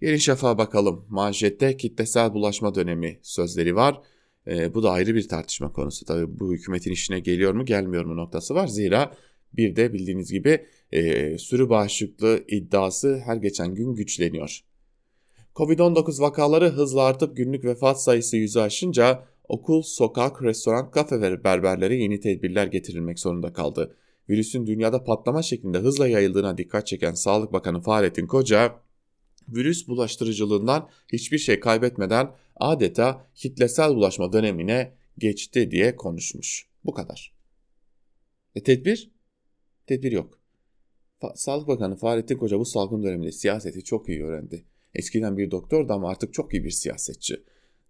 [0.00, 1.06] Yeni Şafak'a bakalım.
[1.08, 4.00] Manşette kitlesel bulaşma dönemi sözleri var.
[4.46, 6.04] E, bu da ayrı bir tartışma konusu.
[6.04, 8.66] Tabii bu hükümetin işine geliyor mu gelmiyor mu noktası var.
[8.66, 9.16] Zira
[9.56, 14.64] bir de bildiğiniz gibi e, sürü bağışıklığı iddiası her geçen gün güçleniyor.
[15.54, 21.96] Covid-19 vakaları hızla artıp günlük vefat sayısı yüzü aşınca okul, sokak, restoran, kafe ve berberlere
[21.96, 23.96] yeni tedbirler getirilmek zorunda kaldı.
[24.28, 28.80] Virüsün dünyada patlama şeklinde hızla yayıldığına dikkat çeken Sağlık Bakanı Fahrettin Koca,
[29.48, 36.68] virüs bulaştırıcılığından hiçbir şey kaybetmeden adeta kitlesel bulaşma dönemine geçti diye konuşmuş.
[36.84, 37.34] Bu kadar.
[38.54, 39.13] E tedbir?
[39.86, 40.38] Tedbir yok.
[41.34, 44.64] Sağlık Bakanı Fahrettin Koca bu salgın döneminde siyaseti çok iyi öğrendi.
[44.94, 47.42] Eskiden bir doktordu ama artık çok iyi bir siyasetçi.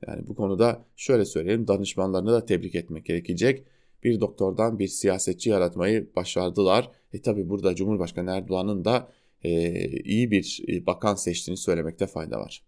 [0.07, 3.65] Yani bu konuda şöyle söyleyelim danışmanlarını da tebrik etmek gerekecek.
[4.05, 6.91] Bir doktordan bir siyasetçi yaratmayı başardılar.
[7.13, 9.09] E tabi burada Cumhurbaşkanı Erdoğan'ın da
[9.43, 12.63] e, iyi bir e, bakan seçtiğini söylemekte fayda var.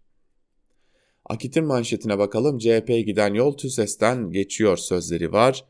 [1.25, 2.57] Akit'in manşetine bakalım.
[2.57, 5.65] CHP'ye giden yol TÜSES'ten geçiyor sözleri var.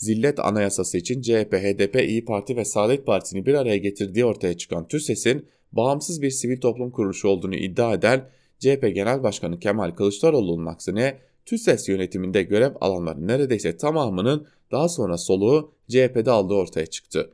[0.00, 4.88] Zillet anayasası için CHP, HDP, İyi Parti ve Saadet Partisi'ni bir araya getirdiği ortaya çıkan
[4.88, 11.18] TÜSES'in bağımsız bir sivil toplum kuruluşu olduğunu iddia eden CHP Genel Başkanı Kemal Kılıçdaroğlu'nun aksine
[11.46, 17.30] TÜSES yönetiminde görev alanların neredeyse tamamının daha sonra soluğu CHP'de aldığı ortaya çıktı.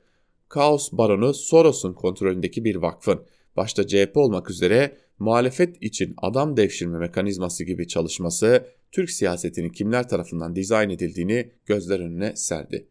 [0.48, 3.20] Kaos Baronu Soros'un kontrolündeki bir vakfın,
[3.56, 10.56] başta CHP olmak üzere muhalefet için adam devşirme mekanizması gibi çalışması Türk siyasetinin kimler tarafından
[10.56, 12.88] dizayn edildiğini gözler önüne serdi.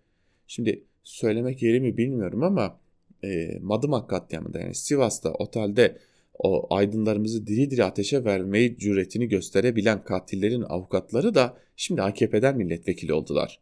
[0.48, 2.80] Şimdi söylemek yeri mi bilmiyorum ama
[3.24, 5.98] e, Madımak katliamında yani Sivas'ta otelde
[6.40, 13.60] o aydınlarımızı diri diri ateşe vermeyi cüretini gösterebilen katillerin avukatları da şimdi AKP'den milletvekili oldular.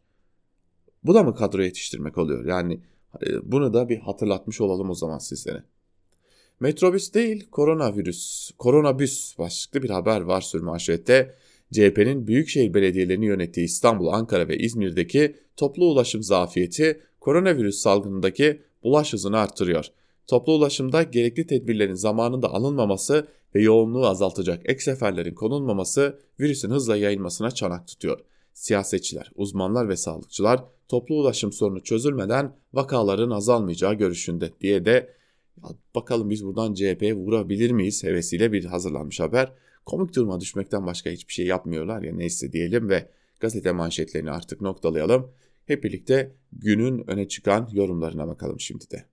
[1.04, 2.44] Bu da mı kadro yetiştirmek oluyor?
[2.44, 2.80] Yani
[3.26, 5.62] e, bunu da bir hatırlatmış olalım o zaman sizlere.
[6.60, 11.34] Metrobüs değil koronavirüs, koronabüs başlıklı bir haber var sürmanşette.
[11.72, 19.38] CHP'nin büyükşehir belediyelerini yönettiği İstanbul, Ankara ve İzmir'deki toplu ulaşım zafiyeti koronavirüs salgınındaki bulaş hızını
[19.38, 19.86] arttırıyor.
[20.26, 27.50] Toplu ulaşımda gerekli tedbirlerin zamanında alınmaması ve yoğunluğu azaltacak ek seferlerin konulmaması virüsün hızla yayılmasına
[27.50, 28.20] çanak tutuyor.
[28.52, 35.14] Siyasetçiler, uzmanlar ve sağlıkçılar toplu ulaşım sorunu çözülmeden vakaların azalmayacağı görüşünde diye de
[35.94, 39.52] bakalım biz buradan CHP'ye vurabilir miyiz hevesiyle bir hazırlanmış haber.
[39.86, 43.08] Komik duruma düşmekten başka hiçbir şey yapmıyorlar ya neyse diyelim ve
[43.40, 45.30] gazete manşetlerini artık noktalayalım.
[45.66, 49.04] Hep birlikte günün öne çıkan yorumlarına bakalım şimdi de.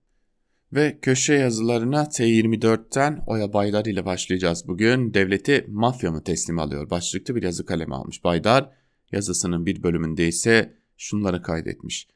[0.72, 5.14] Ve köşe yazılarına T24'ten Oya Baydar ile başlayacağız bugün.
[5.14, 6.90] Devleti mafya mı teslim alıyor?
[6.90, 8.70] Başlıklı bir yazı kalemi almış Baydar.
[9.12, 12.08] Yazısının bir bölümünde ise şunları kaydetmiş.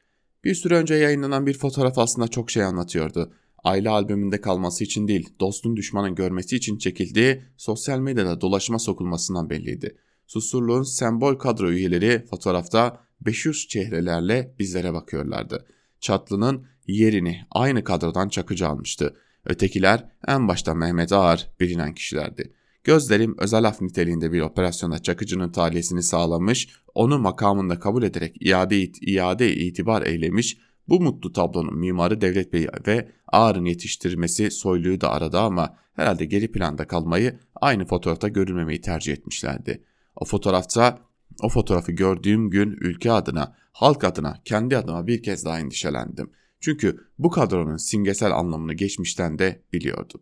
[0.43, 3.33] Bir süre önce yayınlanan bir fotoğraf aslında çok şey anlatıyordu.
[3.63, 9.97] Aile albümünde kalması için değil, dostun düşmanın görmesi için çekildiği sosyal medyada dolaşıma sokulmasından belliydi.
[10.27, 15.65] Susurluğun sembol kadro üyeleri fotoğrafta 500 çehrelerle bizlere bakıyorlardı.
[15.99, 19.15] Çatlı'nın yerini aynı kadrodan Çakıcı almıştı.
[19.45, 22.53] Ötekiler en başta Mehmet Ağar bilinen kişilerdi.
[22.83, 29.55] Gözlerim özel af niteliğinde bir operasyonda Çakıcı'nın taliyesini sağlamış, onu makamında kabul ederek iade, iade
[29.55, 30.57] itibar eylemiş,
[30.89, 36.51] bu mutlu tablonun mimarı Devlet Bey ve Ağar'ın yetiştirmesi Soylu'yu da aradı ama herhalde geri
[36.51, 39.83] planda kalmayı aynı fotoğrafta görülmemeyi tercih etmişlerdi.
[40.15, 40.99] O fotoğrafta
[41.43, 46.29] o fotoğrafı gördüğüm gün ülke adına, halk adına, kendi adıma bir kez daha endişelendim.
[46.59, 50.21] Çünkü bu kadronun simgesel anlamını geçmişten de biliyordum.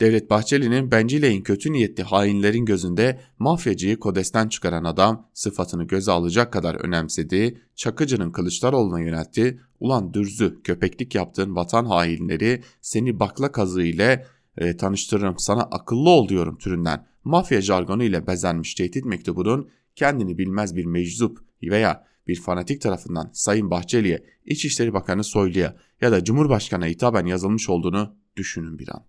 [0.00, 6.74] Devlet Bahçeli'nin bencileyin kötü niyetli hainlerin gözünde mafyacıyı kodesten çıkaran adam sıfatını göze alacak kadar
[6.74, 14.76] önemsediği, Çakıcı'nın Kılıçdaroğlu'na yöneltti, ulan dürzü köpeklik yaptığın vatan hainleri seni bakla kazığı ile e,
[14.76, 20.84] tanıştırırım sana akıllı ol diyorum türünden mafya jargonu ile bezenmiş tehdit mektubunun kendini bilmez bir
[20.84, 27.68] meczup veya bir fanatik tarafından Sayın Bahçeli'ye, İçişleri Bakanı Soylu'ya ya da Cumhurbaşkanı'na hitaben yazılmış
[27.68, 29.04] olduğunu düşünün bir an.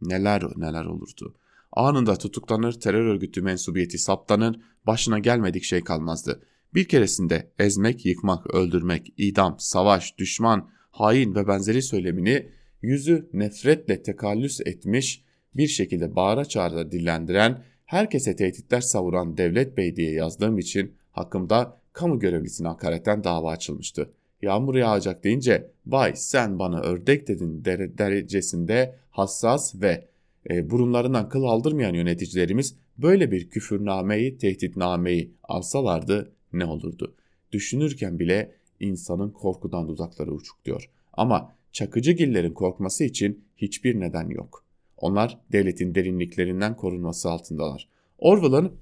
[0.00, 1.34] Neler neler olurdu.
[1.72, 6.42] Anında tutuklanır, terör örgütü mensubiyeti saptanır, başına gelmedik şey kalmazdı.
[6.76, 12.48] Bir keresinde ezmek, yıkmak, öldürmek, idam, savaş, düşman, hain ve benzeri söylemini
[12.82, 20.12] yüzü nefretle tekallüs etmiş, bir şekilde bağıra çağıra dillendiren, herkese tehditler savuran Devlet Bey diye
[20.12, 24.10] yazdığım için hakkımda kamu görevlisine hakaretten dava açılmıştı.
[24.42, 27.64] Yağmur yağacak deyince vay sen bana ördek dedin
[27.98, 30.08] derecesinde hassas ve
[30.50, 37.14] e, burunlarından kıl aldırmayan yöneticilerimiz böyle bir küfürnameyi, tehditnameyi alsalardı ne olurdu?
[37.52, 40.90] Düşünürken bile insanın korkudan dudakları uçukluyor.
[41.12, 44.64] Ama Çakıcıgillerin korkması için hiçbir neden yok.
[44.96, 47.88] Onlar devletin derinliklerinden korunması altındalar.
[48.18, 48.72] Orwell'ın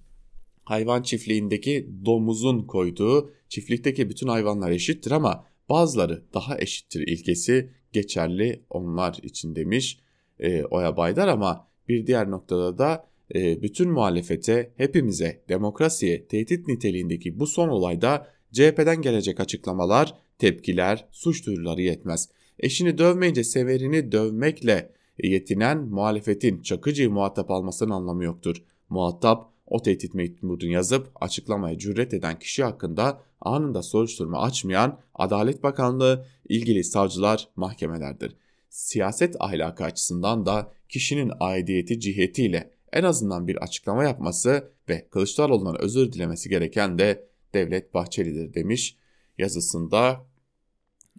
[0.64, 9.18] hayvan çiftliğindeki domuzun koyduğu çiftlikteki bütün hayvanlar eşittir ama bazıları daha eşittir ilkesi geçerli onlar
[9.22, 10.00] için demiş
[10.38, 17.38] e, Oya Baydar ama bir diğer noktada da e, bütün muhalefete, hepimize, demokrasiye tehdit niteliğindeki
[17.38, 22.29] bu son olayda CHP'den gelecek açıklamalar, tepkiler, suç duyuruları yetmez.
[22.59, 24.92] Eşini dövmeyince severini dövmekle
[25.23, 28.57] yetinen muhalefetin Çakıcı'yı muhatap almasının anlamı yoktur.
[28.88, 36.27] Muhatap o tehdit mektubunu yazıp açıklamaya cüret eden kişi hakkında anında soruşturma açmayan Adalet Bakanlığı,
[36.49, 38.37] ilgili savcılar, mahkemelerdir.
[38.68, 46.12] Siyaset ahlakı açısından da kişinin aidiyeti cihetiyle en azından bir açıklama yapması ve Kılıçdaroğlu'ndan özür
[46.12, 48.96] dilemesi gereken de Devlet Bahçeli'dir demiş
[49.38, 50.26] yazısında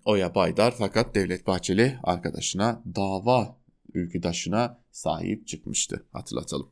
[0.06, 3.58] Oya Baydar fakat Devlet Bahçeli arkadaşına dava
[3.94, 6.70] ülküdaşına sahip çıkmıştı hatırlatalım.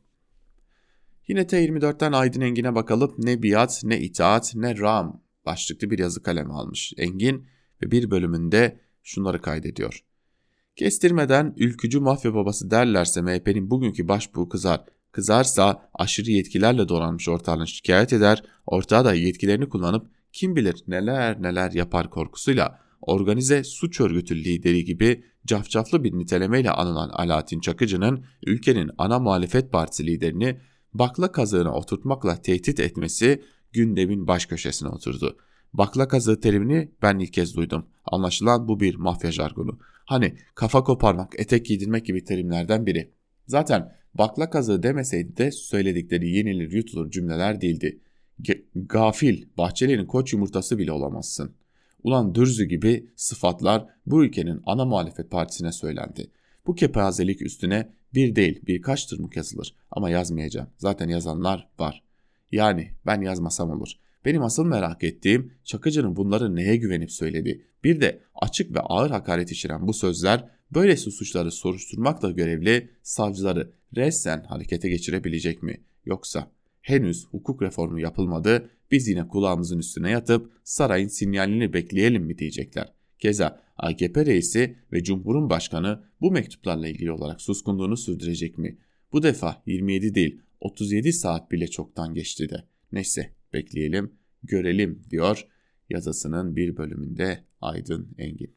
[1.28, 6.52] Yine T24'ten Aydın Engin'e bakalım ne biat ne itaat ne ram başlıklı bir yazı kalemi
[6.52, 7.46] almış Engin
[7.82, 10.04] ve bir bölümünde şunları kaydediyor.
[10.76, 14.84] Kestirmeden ülkücü mafya babası derlerse MHP'nin bugünkü başbuğu kızar.
[15.14, 21.70] Kızarsa aşırı yetkilerle donanmış ortağını şikayet eder, ortağı da yetkilerini kullanıp kim bilir neler neler
[21.72, 29.18] yapar korkusuyla organize suç örgütü lideri gibi cafcaflı bir nitelemeyle anılan Alaaddin Çakıcı'nın ülkenin ana
[29.18, 30.60] muhalefet partisi liderini
[30.94, 35.36] bakla kazığına oturtmakla tehdit etmesi gündemin baş köşesine oturdu.
[35.72, 37.86] Bakla kazığı terimini ben ilk kez duydum.
[38.04, 39.78] Anlaşılan bu bir mafya jargonu.
[40.06, 43.10] Hani kafa koparmak, etek giydirmek gibi terimlerden biri.
[43.46, 48.00] Zaten bakla kazığı demeseydi de söyledikleri yenilir yutulur cümleler değildi.
[48.40, 51.54] G gafil, Bahçeli'nin koç yumurtası bile olamazsın.
[52.02, 56.30] Ulan Dürzü gibi sıfatlar bu ülkenin ana muhalefet partisine söylendi.
[56.66, 60.68] Bu kepazelik üstüne bir değil birkaç tırmık yazılır ama yazmayacağım.
[60.78, 62.02] Zaten yazanlar var.
[62.52, 63.92] Yani ben yazmasam olur.
[64.24, 67.64] Benim asıl merak ettiğim Çakıcı'nın bunları neye güvenip söyledi.
[67.84, 74.44] Bir de açık ve ağır hakaret içeren bu sözler böyle suçları soruşturmakla görevli savcıları resmen
[74.44, 75.80] harekete geçirebilecek mi?
[76.04, 82.92] Yoksa henüz hukuk reformu yapılmadı, biz yine kulağımızın üstüne yatıp sarayın sinyalini bekleyelim mi diyecekler.
[83.18, 88.78] Keza AKP reisi ve Cumhur'un başkanı bu mektuplarla ilgili olarak suskunluğunu sürdürecek mi?
[89.12, 92.64] Bu defa 27 değil 37 saat bile çoktan geçti de.
[92.92, 95.46] Neyse bekleyelim, görelim diyor
[95.90, 98.53] yazısının bir bölümünde Aydın Engin.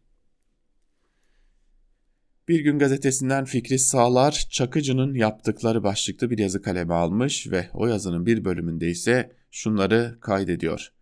[2.48, 8.26] Bir gün gazetesinden Fikri Sağlar, Çakıcı'nın yaptıkları başlıklı bir yazı kaleme almış ve o yazının
[8.26, 10.94] bir bölümünde ise şunları kaydediyor.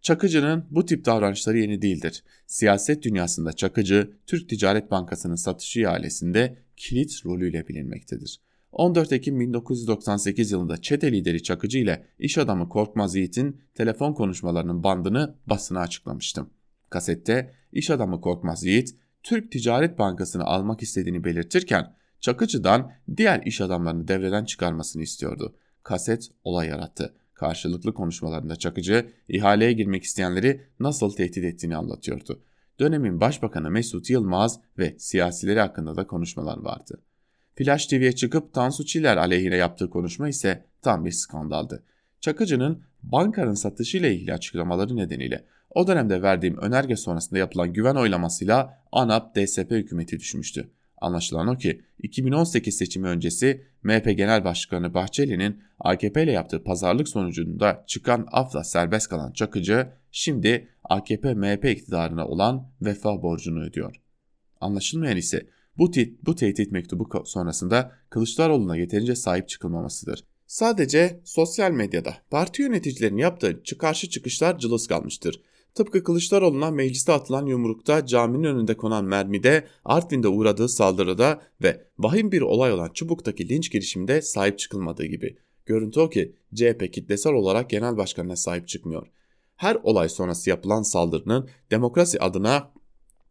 [0.00, 2.24] Çakıcı'nın bu tip davranışları yeni değildir.
[2.46, 8.40] Siyaset dünyasında Çakıcı, Türk Ticaret Bankası'nın satışı ihalesinde kilit rolüyle bilinmektedir.
[8.72, 15.34] 14 Ekim 1998 yılında çete lideri Çakıcı ile iş adamı Korkmaz Yiğit'in telefon konuşmalarının bandını
[15.46, 16.50] basına açıklamıştım.
[16.90, 24.08] Kasette iş adamı Korkmaz Yiğit, Türk Ticaret Bankası'nı almak istediğini belirtirken Çakıcı'dan diğer iş adamlarını
[24.08, 25.56] devreden çıkarmasını istiyordu.
[25.82, 27.14] Kaset olay yarattı.
[27.34, 32.42] Karşılıklı konuşmalarında Çakıcı ihaleye girmek isteyenleri nasıl tehdit ettiğini anlatıyordu.
[32.80, 37.02] Dönemin Başbakanı Mesut Yılmaz ve siyasileri hakkında da konuşmalar vardı.
[37.54, 41.84] Flash TV'ye çıkıp Tansu Çiller aleyhine yaptığı konuşma ise tam bir skandaldı.
[42.20, 45.44] Çakıcı'nın bankanın satışıyla ilgili açıklamaları nedeniyle
[45.74, 50.70] o dönemde verdiğim önerge sonrasında yapılan güven oylamasıyla ANAP DSP hükümeti düşmüştü.
[51.00, 57.84] Anlaşılan o ki 2018 seçimi öncesi MHP Genel Başkanı Bahçeli'nin AKP ile yaptığı pazarlık sonucunda
[57.86, 63.96] çıkan afla serbest kalan Çakıcı şimdi AKP-MHP iktidarına olan vefa borcunu ödüyor.
[64.60, 65.46] Anlaşılmayan ise
[65.78, 70.24] bu, te bu tehdit mektubu sonrasında Kılıçdaroğlu'na yeterince sahip çıkılmamasıdır.
[70.46, 75.42] Sadece sosyal medyada parti yöneticilerinin yaptığı karşı çıkışlar cılız kalmıştır.
[75.74, 82.40] Tıpkı Kılıçdaroğlu'na mecliste atılan yumrukta, caminin önünde konan mermide, Artvin'de uğradığı saldırıda ve vahim bir
[82.40, 85.36] olay olan Çubuk'taki linç girişiminde sahip çıkılmadığı gibi.
[85.66, 89.06] Görüntü o ki CHP kitlesel olarak genel başkanına sahip çıkmıyor.
[89.56, 92.70] Her olay sonrası yapılan saldırının demokrasi adına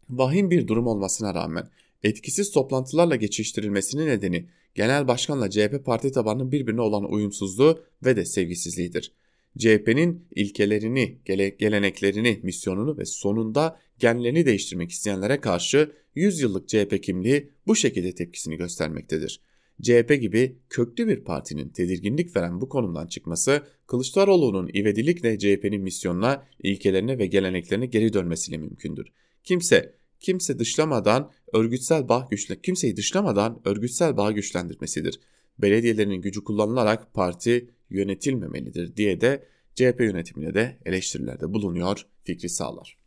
[0.10, 1.70] vahim bir durum olmasına rağmen
[2.04, 9.12] etkisiz toplantılarla geçiştirilmesinin nedeni genel başkanla CHP parti tabanının birbirine olan uyumsuzluğu ve de sevgisizliğidir.
[9.58, 17.49] CHP'nin ilkelerini, gele, geleneklerini, misyonunu ve sonunda genlerini değiştirmek isteyenlere karşı 100 yıllık CHP kimliği
[17.68, 19.41] bu şekilde tepkisini göstermektedir.
[19.82, 27.18] CHP gibi köklü bir partinin tedirginlik veren bu konumdan çıkması Kılıçdaroğlu'nun ivedilikle CHP'nin misyonuna, ilkelerine
[27.18, 29.08] ve geleneklerine geri dönmesiyle mümkündür.
[29.43, 35.20] Kimse kimse dışlamadan örgütsel bağ güçle kimseyi dışlamadan örgütsel bağ güçlendirmesidir.
[35.60, 42.98] Belediyelerinin gücü kullanılarak parti yönetilmemelidir diye de CHP yönetimine de eleştirilerde bulunuyor Fikri Sağlar.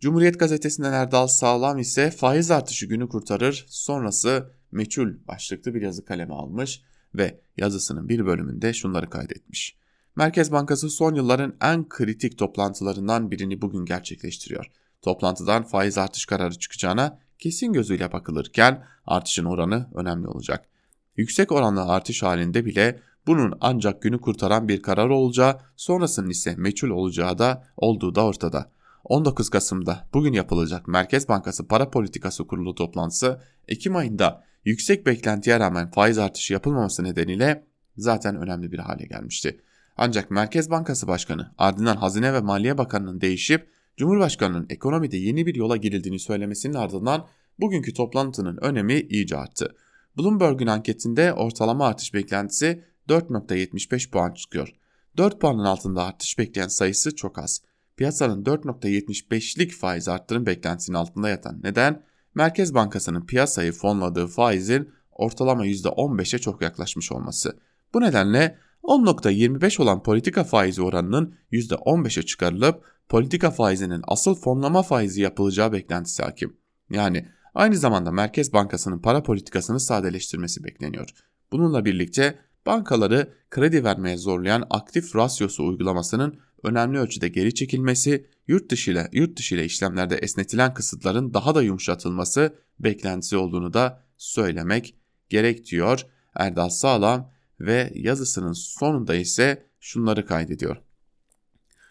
[0.00, 6.34] Cumhuriyet gazetesinden Erdal Sağlam ise faiz artışı günü kurtarır sonrası meçhul başlıklı bir yazı kaleme
[6.34, 6.82] almış
[7.14, 9.76] ve yazısının bir bölümünde şunları kaydetmiş.
[10.16, 14.70] Merkez Bankası son yılların en kritik toplantılarından birini bugün gerçekleştiriyor.
[15.02, 20.68] Toplantıdan faiz artış kararı çıkacağına kesin gözüyle bakılırken artışın oranı önemli olacak.
[21.16, 26.90] Yüksek oranlı artış halinde bile bunun ancak günü kurtaran bir karar olacağı, sonrasının ise meçhul
[26.90, 28.70] olacağı da olduğu da ortada.
[29.04, 35.90] 19 Kasım'da bugün yapılacak Merkez Bankası Para Politikası Kurulu toplantısı Ekim ayında yüksek beklentiye rağmen
[35.90, 37.66] faiz artışı yapılmaması nedeniyle
[37.96, 39.60] zaten önemli bir hale gelmişti.
[39.96, 45.76] Ancak Merkez Bankası Başkanı ardından Hazine ve Maliye Bakanı'nın değişip Cumhurbaşkanı'nın ekonomide yeni bir yola
[45.76, 47.26] girildiğini söylemesinin ardından
[47.60, 49.76] bugünkü toplantının önemi iyice arttı.
[50.18, 54.72] Bloomberg'un anketinde ortalama artış beklentisi 4.75 puan çıkıyor.
[55.16, 57.62] 4 puanın altında artış bekleyen sayısı çok az.
[57.96, 62.02] Piyasanın 4.75'lik faiz arttırım beklentisinin altında yatan neden
[62.34, 67.58] Merkez Bankası'nın piyasayı fonladığı faizin ortalama %15'e çok yaklaşmış olması.
[67.94, 75.72] Bu nedenle 10.25 olan politika faizi oranının %15'e çıkarılıp politika faizinin asıl fonlama faizi yapılacağı
[75.72, 76.56] beklentisi hakim.
[76.90, 81.08] Yani aynı zamanda Merkez Bankası'nın para politikasını sadeleştirmesi bekleniyor.
[81.52, 88.90] Bununla birlikte bankaları kredi vermeye zorlayan aktif rasyosu uygulamasının önemli ölçüde geri çekilmesi, yurt dışı
[88.90, 94.94] ile yurt dışı ile işlemlerde esnetilen kısıtların daha da yumuşatılması beklentisi olduğunu da söylemek
[95.28, 100.76] gerek diyor Erdal Sağlam ve yazısının sonunda ise şunları kaydediyor.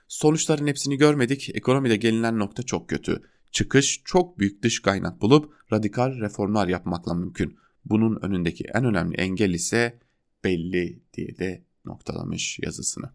[0.08, 1.50] Sonuçların hepsini görmedik.
[1.56, 3.22] Ekonomide gelinen nokta çok kötü.
[3.52, 7.58] Çıkış çok büyük dış kaynak bulup radikal reformlar yapmakla mümkün.
[7.86, 10.00] Bunun önündeki en önemli engel ise
[10.46, 13.10] belli diye de noktalamış yazısını.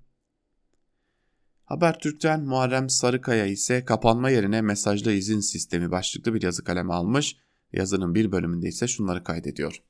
[1.64, 7.37] Habertürk'ten Muharrem Sarıkaya ise kapanma yerine mesajlı izin sistemi başlıklı bir yazı kaleme almış.
[7.72, 9.83] Yazının bir bölümünde ise şunları kaydediyor.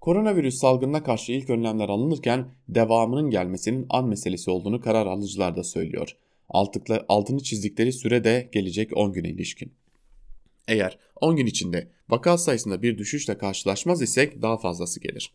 [0.00, 6.16] Koronavirüs salgınına karşı ilk önlemler alınırken devamının gelmesinin an meselesi olduğunu karar alıcılar da söylüyor.
[6.48, 9.72] Altıkla, altını çizdikleri süre de gelecek 10 güne ilişkin.
[10.68, 15.34] Eğer 10 gün içinde vaka sayısında bir düşüşle karşılaşmaz isek daha fazlası gelir.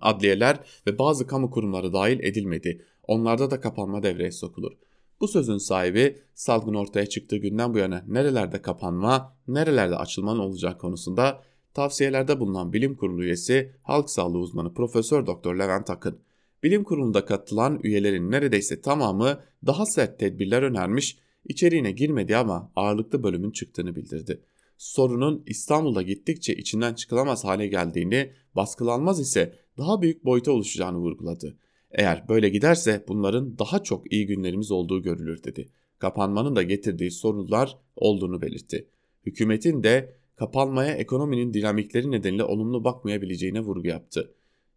[0.00, 2.84] Adliyeler ve bazı kamu kurumları dahil edilmedi.
[3.02, 4.72] Onlarda da kapanma devreye sokulur.
[5.20, 11.42] Bu sözün sahibi salgın ortaya çıktığı günden bu yana nerelerde kapanma, nerelerde açılmanın olacağı konusunda
[11.74, 16.18] tavsiyelerde bulunan bilim kurulu üyesi halk sağlığı uzmanı Profesör Doktor Levent Akın.
[16.62, 23.50] Bilim kurulunda katılan üyelerin neredeyse tamamı daha sert tedbirler önermiş, içeriğine girmedi ama ağırlıklı bölümün
[23.50, 24.40] çıktığını bildirdi.
[24.78, 31.56] Sorunun İstanbul'da gittikçe içinden çıkılamaz hale geldiğini, baskılanmaz ise daha büyük boyuta oluşacağını vurguladı.
[31.90, 35.68] Eğer böyle giderse bunların daha çok iyi günlerimiz olduğu görülür dedi.
[35.98, 38.88] Kapanmanın da getirdiği sorunlar olduğunu belirtti.
[39.26, 44.34] Hükümetin de kapanmaya ekonominin dinamikleri nedeniyle olumlu bakmayabileceğine vurgu yaptı.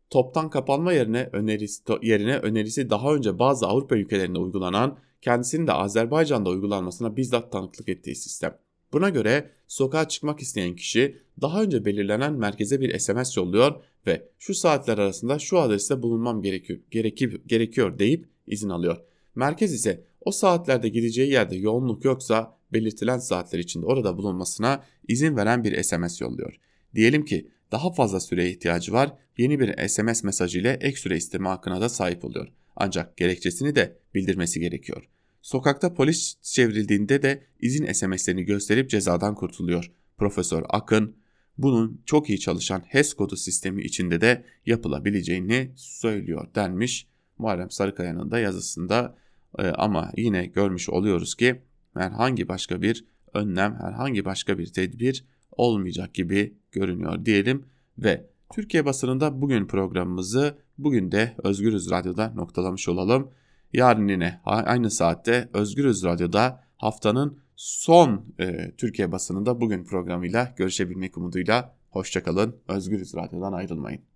[0.10, 6.50] Toptan kapanma yerine önerisi, yerine önerisi daha önce bazı Avrupa ülkelerinde uygulanan, kendisinin de Azerbaycan'da
[6.50, 8.58] uygulanmasına bizzat tanıklık ettiği sistem.
[8.94, 14.54] Buna göre sokağa çıkmak isteyen kişi daha önce belirlenen merkeze bir SMS yolluyor ve şu
[14.54, 18.98] saatler arasında şu adreste bulunmam gerekiyor, gerekir, gerekiyor deyip izin alıyor.
[19.36, 25.64] Merkez ise o saatlerde gideceği yerde yoğunluk yoksa belirtilen saatler içinde orada bulunmasına izin veren
[25.64, 26.60] bir SMS yolluyor.
[26.96, 31.50] Diyelim ki daha fazla süreye ihtiyacı var, yeni bir SMS mesajı ile ek süre isteme
[31.50, 32.48] hakkına da sahip oluyor.
[32.76, 35.10] Ancak gerekçesini de bildirmesi gerekiyor.
[35.48, 39.92] Sokakta polis çevrildiğinde de izin SMS'lerini gösterip cezadan kurtuluyor.
[40.18, 41.16] Profesör Akın
[41.58, 48.40] bunun çok iyi çalışan HES kodu sistemi içinde de yapılabileceğini söylüyor denmiş Muharrem Sarıkaya'nın da
[48.40, 49.18] yazısında
[49.60, 51.62] e, ama yine görmüş oluyoruz ki
[51.94, 57.66] herhangi başka bir önlem, herhangi başka bir tedbir olmayacak gibi görünüyor diyelim
[57.98, 63.32] ve Türkiye basınında bugün programımızı bugün de Özgürüz Radyo'da noktalamış olalım.
[63.74, 71.76] Yarın yine aynı saatte Özgürüz Radyo'da haftanın son e, Türkiye basınında bugün programıyla görüşebilmek umuduyla
[71.90, 72.56] hoşçakalın.
[72.68, 74.07] Özgürüz Radyo'dan ayrılmayın.